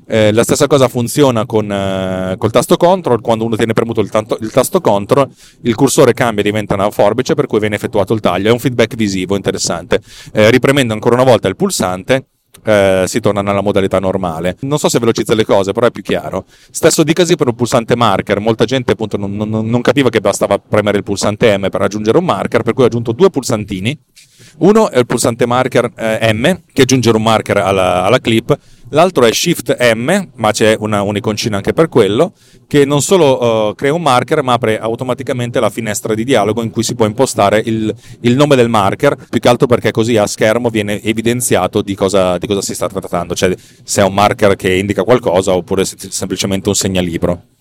Eh, 0.07 0.31
la 0.31 0.43
stessa 0.43 0.67
cosa 0.67 0.87
funziona 0.87 1.45
con 1.45 1.71
eh, 1.71 2.35
col 2.37 2.51
tasto 2.51 2.77
control, 2.77 3.21
quando 3.21 3.45
uno 3.45 3.55
tiene 3.55 3.73
premuto 3.73 4.01
il, 4.01 4.09
tanto, 4.09 4.37
il, 4.41 4.51
tasto 4.51 4.81
control, 4.81 5.27
il 5.61 5.75
cursore 5.75 6.13
cambia 6.13 6.43
e 6.43 6.45
diventa 6.45 6.75
una 6.75 6.91
forbice 6.91 7.33
per 7.33 7.47
cui 7.47 7.59
viene 7.59 7.75
effettuato 7.75 8.13
il 8.13 8.19
taglio, 8.19 8.49
è 8.49 8.51
un 8.51 8.59
feedback 8.59 8.95
visivo 8.95 9.35
interessante. 9.35 10.01
Eh, 10.31 10.51
ripremendo 10.51 10.93
ancora 10.93 11.15
una 11.15 11.23
volta 11.23 11.47
il 11.47 11.55
pulsante, 11.55 12.27
eh, 12.63 13.05
si 13.07 13.19
torna 13.19 13.41
nella 13.41 13.61
modalità 13.61 13.99
normale. 13.99 14.57
Non 14.61 14.77
so 14.77 14.89
se 14.89 14.99
velocizza 14.99 15.33
le 15.33 15.45
cose, 15.45 15.71
però 15.71 15.87
è 15.87 15.91
più 15.91 16.03
chiaro. 16.03 16.45
Stesso 16.69 17.03
dicasi 17.03 17.35
per 17.35 17.47
un 17.47 17.55
pulsante 17.55 17.95
marker, 17.95 18.39
molta 18.39 18.65
gente 18.65 18.93
appunto 18.93 19.17
non, 19.17 19.35
non, 19.35 19.49
non 19.49 19.81
capiva 19.81 20.09
che 20.09 20.21
bastava 20.21 20.57
premere 20.59 20.97
il 20.97 21.03
pulsante 21.03 21.57
M 21.57 21.69
per 21.69 21.81
aggiungere 21.81 22.17
un 22.17 22.25
marker, 22.25 22.63
per 22.63 22.73
cui 22.73 22.83
ho 22.83 22.87
aggiunto 22.87 23.11
due 23.11 23.29
pulsantini. 23.29 23.97
Uno 24.57 24.89
è 24.89 24.97
il 24.97 25.05
pulsante 25.05 25.45
marker 25.45 25.91
eh, 25.95 26.33
M, 26.33 26.61
che 26.71 26.83
aggiunge 26.83 27.09
un 27.09 27.21
marker 27.21 27.57
alla, 27.57 28.03
alla 28.03 28.19
clip, 28.19 28.57
L'altro 28.89 29.25
è 29.25 29.33
Shift 29.33 29.75
M, 29.95 30.29
ma 30.35 30.51
c'è 30.51 30.75
una 30.77 31.01
uniconcina 31.01 31.57
anche 31.57 31.73
per 31.73 31.89
quello, 31.89 32.33
che 32.67 32.85
non 32.85 33.01
solo 33.01 33.69
uh, 33.69 33.75
crea 33.75 33.93
un 33.93 34.01
marker, 34.01 34.43
ma 34.43 34.53
apre 34.53 34.77
automaticamente 34.79 35.59
la 35.59 35.71
finestra 35.71 36.13
di 36.13 36.23
dialogo 36.23 36.61
in 36.61 36.69
cui 36.69 36.83
si 36.83 36.93
può 36.93 37.05
impostare 37.07 37.61
il, 37.65 37.93
il, 38.21 38.35
nome 38.35 38.55
del 38.55 38.69
marker, 38.69 39.15
più 39.29 39.39
che 39.39 39.49
altro 39.49 39.65
perché 39.65 39.89
così 39.89 40.17
a 40.17 40.27
schermo 40.27 40.69
viene 40.69 41.01
evidenziato 41.01 41.81
di 41.81 41.95
cosa, 41.95 42.37
di 42.37 42.45
cosa 42.45 42.61
si 42.61 42.75
sta 42.75 42.87
trattando, 42.87 43.33
cioè 43.33 43.55
se 43.83 44.01
è 44.01 44.03
un 44.05 44.13
marker 44.13 44.55
che 44.55 44.73
indica 44.73 45.03
qualcosa 45.03 45.55
oppure 45.55 45.83
se 45.83 45.95
semplicemente 45.97 46.69
un 46.69 46.75
segnalibro. 46.75 47.54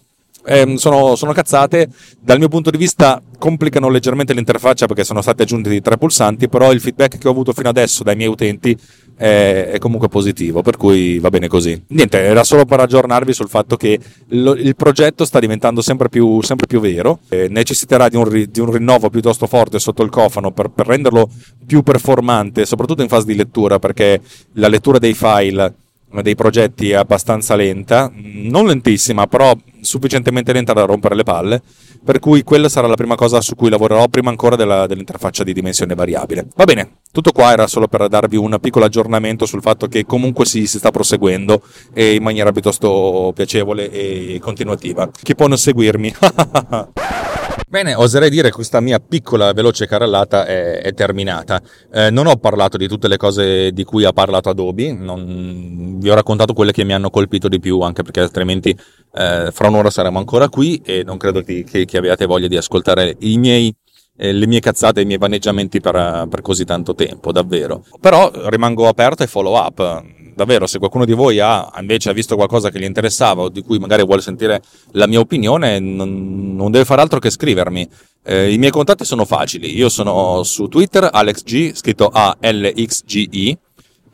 Eh, 0.46 0.74
sono, 0.76 1.16
sono, 1.16 1.32
cazzate. 1.32 1.88
Dal 2.20 2.38
mio 2.38 2.48
punto 2.48 2.70
di 2.70 2.76
vista 2.76 3.22
complicano 3.38 3.88
leggermente 3.88 4.34
l'interfaccia 4.34 4.86
perché 4.86 5.04
sono 5.04 5.22
stati 5.22 5.42
aggiunti 5.42 5.80
tre 5.80 5.96
pulsanti, 5.96 6.48
però 6.48 6.72
il 6.72 6.80
feedback 6.80 7.18
che 7.18 7.28
ho 7.28 7.30
avuto 7.30 7.52
fino 7.52 7.68
adesso 7.68 8.02
dai 8.02 8.16
miei 8.16 8.28
utenti 8.28 8.76
è, 9.16 9.70
è, 9.72 9.78
comunque 9.78 10.08
positivo, 10.08 10.62
per 10.62 10.76
cui 10.76 11.18
va 11.18 11.30
bene 11.30 11.48
così. 11.48 11.80
Niente, 11.88 12.20
era 12.20 12.44
solo 12.44 12.64
per 12.64 12.80
aggiornarvi 12.80 13.32
sul 13.32 13.48
fatto 13.48 13.76
che 13.76 13.98
lo, 14.28 14.54
il 14.54 14.76
progetto 14.76 15.24
sta 15.24 15.38
diventando 15.38 15.80
sempre 15.80 16.08
più, 16.08 16.40
sempre 16.42 16.66
più 16.66 16.80
vero, 16.80 17.20
eh, 17.28 17.48
necessiterà 17.48 18.08
di 18.08 18.16
un, 18.16 18.24
ri, 18.24 18.50
di 18.50 18.60
un, 18.60 18.70
rinnovo 18.70 19.10
piuttosto 19.10 19.46
forte 19.46 19.78
sotto 19.78 20.02
il 20.02 20.10
cofano 20.10 20.50
per, 20.52 20.68
per 20.70 20.86
renderlo 20.86 21.28
più 21.66 21.82
performante, 21.82 22.66
soprattutto 22.66 23.02
in 23.02 23.08
fase 23.08 23.26
di 23.26 23.36
lettura, 23.36 23.78
perché 23.78 24.20
la 24.54 24.68
lettura 24.68 24.98
dei 24.98 25.14
file 25.14 25.74
dei 26.22 26.34
progetti 26.34 26.92
abbastanza 26.92 27.54
lenta, 27.56 28.10
non 28.14 28.66
lentissima, 28.66 29.26
però 29.26 29.56
sufficientemente 29.80 30.52
lenta 30.52 30.72
da 30.72 30.84
rompere 30.84 31.14
le 31.14 31.22
palle, 31.22 31.62
per 32.04 32.18
cui 32.18 32.42
quella 32.42 32.68
sarà 32.68 32.86
la 32.86 32.94
prima 32.94 33.14
cosa 33.14 33.40
su 33.40 33.54
cui 33.54 33.70
lavorerò 33.70 34.08
prima 34.08 34.30
ancora 34.30 34.56
della, 34.56 34.86
dell'interfaccia 34.86 35.44
di 35.44 35.52
dimensione 35.52 35.94
variabile. 35.94 36.46
Va 36.56 36.64
bene, 36.64 36.98
tutto 37.12 37.32
qua 37.32 37.52
era 37.52 37.66
solo 37.66 37.88
per 37.88 38.08
darvi 38.08 38.36
un 38.36 38.58
piccolo 38.60 38.84
aggiornamento 38.84 39.46
sul 39.46 39.62
fatto 39.62 39.86
che 39.86 40.04
comunque 40.04 40.44
si, 40.44 40.66
si 40.66 40.78
sta 40.78 40.90
proseguendo 40.90 41.62
e 41.92 42.14
in 42.14 42.22
maniera 42.22 42.52
piuttosto 42.52 43.32
piacevole 43.34 43.90
e 43.90 44.38
continuativa. 44.40 45.08
Chi 45.22 45.34
può 45.34 45.46
non 45.46 45.58
seguirmi? 45.58 46.14
Bene, 47.68 47.94
oserei 47.94 48.30
dire 48.30 48.48
che 48.48 48.54
questa 48.54 48.80
mia 48.80 49.00
piccola 49.00 49.52
veloce 49.52 49.86
carrellata 49.86 50.46
è, 50.46 50.80
è 50.80 50.94
terminata. 50.94 51.60
Eh, 51.92 52.10
non 52.10 52.26
ho 52.26 52.36
parlato 52.36 52.76
di 52.76 52.86
tutte 52.86 53.08
le 53.08 53.16
cose 53.16 53.72
di 53.72 53.84
cui 53.84 54.04
ha 54.04 54.12
parlato 54.12 54.48
Adobe, 54.48 54.92
non, 54.92 55.98
vi 55.98 56.10
ho 56.10 56.14
raccontato 56.14 56.52
quelle 56.52 56.72
che 56.72 56.84
mi 56.84 56.92
hanno 56.92 57.10
colpito 57.10 57.48
di 57.48 57.58
più, 57.58 57.80
anche 57.80 58.02
perché 58.02 58.20
altrimenti 58.20 58.70
eh, 59.14 59.50
fra 59.52 59.68
un'ora 59.68 59.90
saremo 59.90 60.18
ancora 60.18 60.48
qui 60.48 60.80
e 60.84 61.02
non 61.04 61.16
credo 61.16 61.42
che, 61.42 61.64
che, 61.64 61.96
abbiate 61.96 62.26
voglia 62.26 62.46
di 62.46 62.56
ascoltare 62.56 63.16
i 63.20 63.38
miei 63.38 63.74
eh, 64.16 64.32
le 64.32 64.46
mie 64.46 64.60
cazzate 64.60 65.00
e 65.00 65.02
i 65.02 65.06
miei 65.06 65.18
vaneggiamenti 65.18 65.80
per, 65.80 66.26
per, 66.30 66.40
così 66.42 66.64
tanto 66.64 66.94
tempo, 66.94 67.32
davvero. 67.32 67.84
Però 68.00 68.30
rimango 68.48 68.86
aperto 68.86 69.22
ai 69.22 69.28
follow 69.28 69.56
up 69.56 70.04
davvero, 70.34 70.66
se 70.66 70.78
qualcuno 70.78 71.04
di 71.04 71.12
voi 71.12 71.40
ha 71.40 71.70
invece 71.78 72.10
ha 72.10 72.12
visto 72.12 72.36
qualcosa 72.36 72.70
che 72.70 72.78
gli 72.78 72.84
interessava 72.84 73.42
o 73.42 73.48
di 73.48 73.62
cui 73.62 73.78
magari 73.78 74.04
vuole 74.04 74.20
sentire 74.20 74.62
la 74.92 75.06
mia 75.06 75.20
opinione, 75.20 75.78
non, 75.78 76.54
non 76.54 76.70
deve 76.70 76.84
fare 76.84 77.00
altro 77.00 77.18
che 77.18 77.30
scrivermi. 77.30 77.88
Eh, 78.24 78.52
I 78.52 78.58
miei 78.58 78.70
contatti 78.70 79.04
sono 79.04 79.24
facili. 79.24 79.76
Io 79.76 79.88
sono 79.88 80.42
su 80.42 80.68
Twitter, 80.68 81.08
AlexG, 81.12 81.74
scritto 81.74 82.08
A-L-X-G-I. 82.12 83.58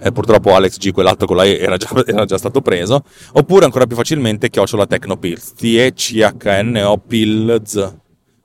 Eh, 0.03 0.13
purtroppo 0.13 0.55
Alex 0.55 0.79
G, 0.79 0.93
quell'altro 0.93 1.27
con 1.27 1.37
la 1.37 1.45
E 1.45 1.59
era 1.59 1.77
già, 1.77 1.89
era 2.07 2.25
già 2.25 2.39
stato 2.39 2.61
preso. 2.61 3.05
Oppure 3.33 3.65
ancora 3.65 3.87
più 3.87 3.97
facilmente, 3.97 4.51
chiocciola 4.51 4.87
Tecnopills. 4.87 5.53
T-E-C-H-N-O 5.55 6.99
Pills 6.99 7.97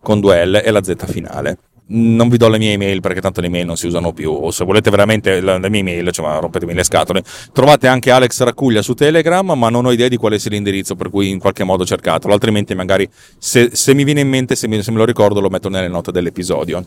con 0.02 0.20
due 0.20 0.46
L 0.46 0.62
e 0.64 0.72
la 0.72 0.84
Z 0.84 0.94
finale 1.08 1.58
non 1.88 2.30
vi 2.30 2.38
do 2.38 2.48
le 2.48 2.58
mie 2.58 2.74
email 2.74 3.00
perché 3.00 3.22
tanto 3.22 3.42
le 3.42 3.48
email 3.48 3.66
non 3.66 3.78
si 3.78 3.88
usano 3.88 4.14
più. 4.14 4.32
O 4.32 4.52
se 4.52 4.64
volete 4.64 4.90
veramente 4.90 5.42
le, 5.42 5.70
mie 5.70 5.82
email 5.82 6.12
cioè, 6.12 6.40
rompetemi 6.40 6.74
le 6.74 6.84
scatole. 6.84 7.24
Trovate 7.52 7.88
anche 7.88 8.12
Alex 8.12 8.42
Raccuglia 8.44 8.82
su 8.82 8.94
Telegram 8.94 9.52
ma 9.52 9.70
non 9.70 9.86
ho 9.86 9.92
idea 9.92 10.08
di 10.08 10.18
quale 10.18 10.40
sia 10.40 10.52
l'indirizzo 10.52 10.96
per 10.96 11.10
cui 11.10 11.30
in 11.30 11.40
qualche 11.40 11.64
modo 11.64 11.86
cercatelo. 11.86 12.34
Altrimenti 12.34 12.76
magari 12.76 13.10
se, 13.38 13.70
se 13.74 13.94
mi 13.94 14.04
viene 14.04 14.22
in 14.22 14.30
mente 14.30 14.56
se, 14.56 14.68
mi, 14.68 14.82
se 14.82 14.92
me 14.92 14.98
lo 14.98 15.06
ricordo 15.06 15.40
lo 15.40 15.50
metto 15.50 15.70
nelle 15.70 15.88
note 15.88 16.12
dell'episodio. 16.12 16.86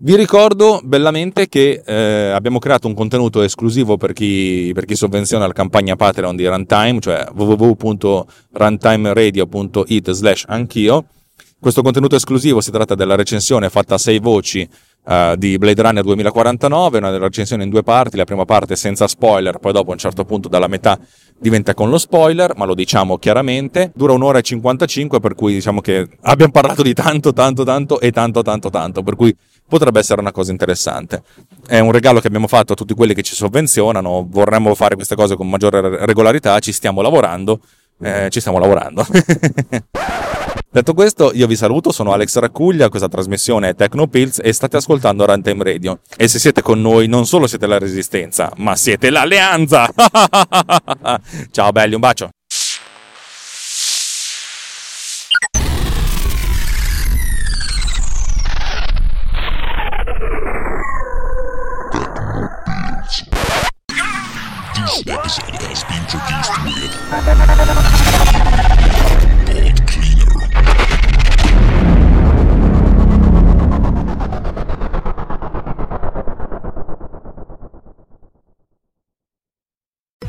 Vi 0.00 0.14
ricordo 0.14 0.80
bellamente 0.84 1.48
che 1.48 1.82
eh, 1.84 2.30
abbiamo 2.30 2.60
creato 2.60 2.86
un 2.86 2.94
contenuto 2.94 3.42
esclusivo 3.42 3.96
per 3.96 4.12
chi, 4.12 4.70
per 4.72 4.84
chi 4.84 4.94
sovvenziona 4.94 5.48
la 5.48 5.52
campagna 5.52 5.96
Patreon 5.96 6.36
di 6.36 6.46
Runtime, 6.46 7.00
cioè 7.00 7.26
www.runtimeradio.it 7.34 10.10
slash 10.12 10.44
anch'io 10.46 11.04
questo 11.60 11.82
contenuto 11.82 12.14
esclusivo 12.14 12.60
si 12.60 12.70
tratta 12.70 12.94
della 12.94 13.16
recensione 13.16 13.68
fatta 13.68 13.94
a 13.94 13.98
sei 13.98 14.20
voci 14.20 14.68
uh, 15.04 15.34
di 15.34 15.58
Blade 15.58 15.82
Runner 15.82 16.04
2049, 16.04 16.98
una 16.98 17.18
recensione 17.18 17.64
in 17.64 17.70
due 17.70 17.82
parti, 17.82 18.16
la 18.16 18.24
prima 18.24 18.44
parte 18.44 18.76
senza 18.76 19.08
spoiler, 19.08 19.58
poi 19.58 19.72
dopo 19.72 19.90
a 19.90 19.94
un 19.94 19.98
certo 19.98 20.24
punto 20.24 20.48
dalla 20.48 20.68
metà 20.68 20.98
diventa 21.36 21.74
con 21.74 21.90
lo 21.90 21.98
spoiler, 21.98 22.54
ma 22.56 22.64
lo 22.64 22.74
diciamo 22.74 23.18
chiaramente. 23.18 23.90
Dura 23.94 24.12
un'ora 24.12 24.38
e 24.38 24.42
55, 24.42 25.18
per 25.20 25.34
cui 25.34 25.54
diciamo 25.54 25.80
che 25.80 26.08
abbiamo 26.22 26.52
parlato 26.52 26.82
di 26.82 26.94
tanto, 26.94 27.32
tanto, 27.32 27.64
tanto 27.64 28.00
e 28.00 28.12
tanto, 28.12 28.42
tanto, 28.42 28.70
tanto, 28.70 29.02
per 29.02 29.16
cui 29.16 29.36
potrebbe 29.66 29.98
essere 29.98 30.20
una 30.20 30.32
cosa 30.32 30.52
interessante. 30.52 31.22
È 31.66 31.78
un 31.80 31.92
regalo 31.92 32.20
che 32.20 32.28
abbiamo 32.28 32.46
fatto 32.46 32.72
a 32.72 32.76
tutti 32.76 32.94
quelli 32.94 33.14
che 33.14 33.22
ci 33.22 33.34
sovvenzionano, 33.34 34.26
vorremmo 34.28 34.74
fare 34.74 34.94
queste 34.94 35.16
cose 35.16 35.36
con 35.36 35.48
maggiore 35.48 36.04
regolarità, 36.06 36.58
ci 36.60 36.72
stiamo 36.72 37.02
lavorando, 37.02 37.60
eh, 38.00 38.28
ci 38.30 38.40
stiamo 38.40 38.58
lavorando. 38.58 39.04
Detto 40.70 40.92
questo, 40.92 41.32
io 41.32 41.46
vi 41.46 41.56
saluto, 41.56 41.92
sono 41.92 42.12
Alex 42.12 42.36
Raccuglia, 42.36 42.90
questa 42.90 43.08
trasmissione 43.08 43.70
è 43.70 43.74
Tecnopills 43.74 44.40
e 44.42 44.52
state 44.52 44.76
ascoltando 44.76 45.24
Runtime 45.24 45.64
Radio. 45.64 46.00
E 46.14 46.28
se 46.28 46.38
siete 46.38 46.60
con 46.60 46.78
noi, 46.82 47.08
non 47.08 47.24
solo 47.24 47.46
siete 47.46 47.66
la 47.66 47.78
resistenza, 47.78 48.52
ma 48.56 48.76
siete 48.76 49.08
l'alleanza! 49.08 49.88
Ciao 51.50 51.72
belli, 51.72 51.94
un 51.94 52.00
bacio! 52.00 52.28
Episode 65.06 65.54
has 65.62 65.84
been 65.84 66.04
produced 66.04 66.52
with 66.64 67.87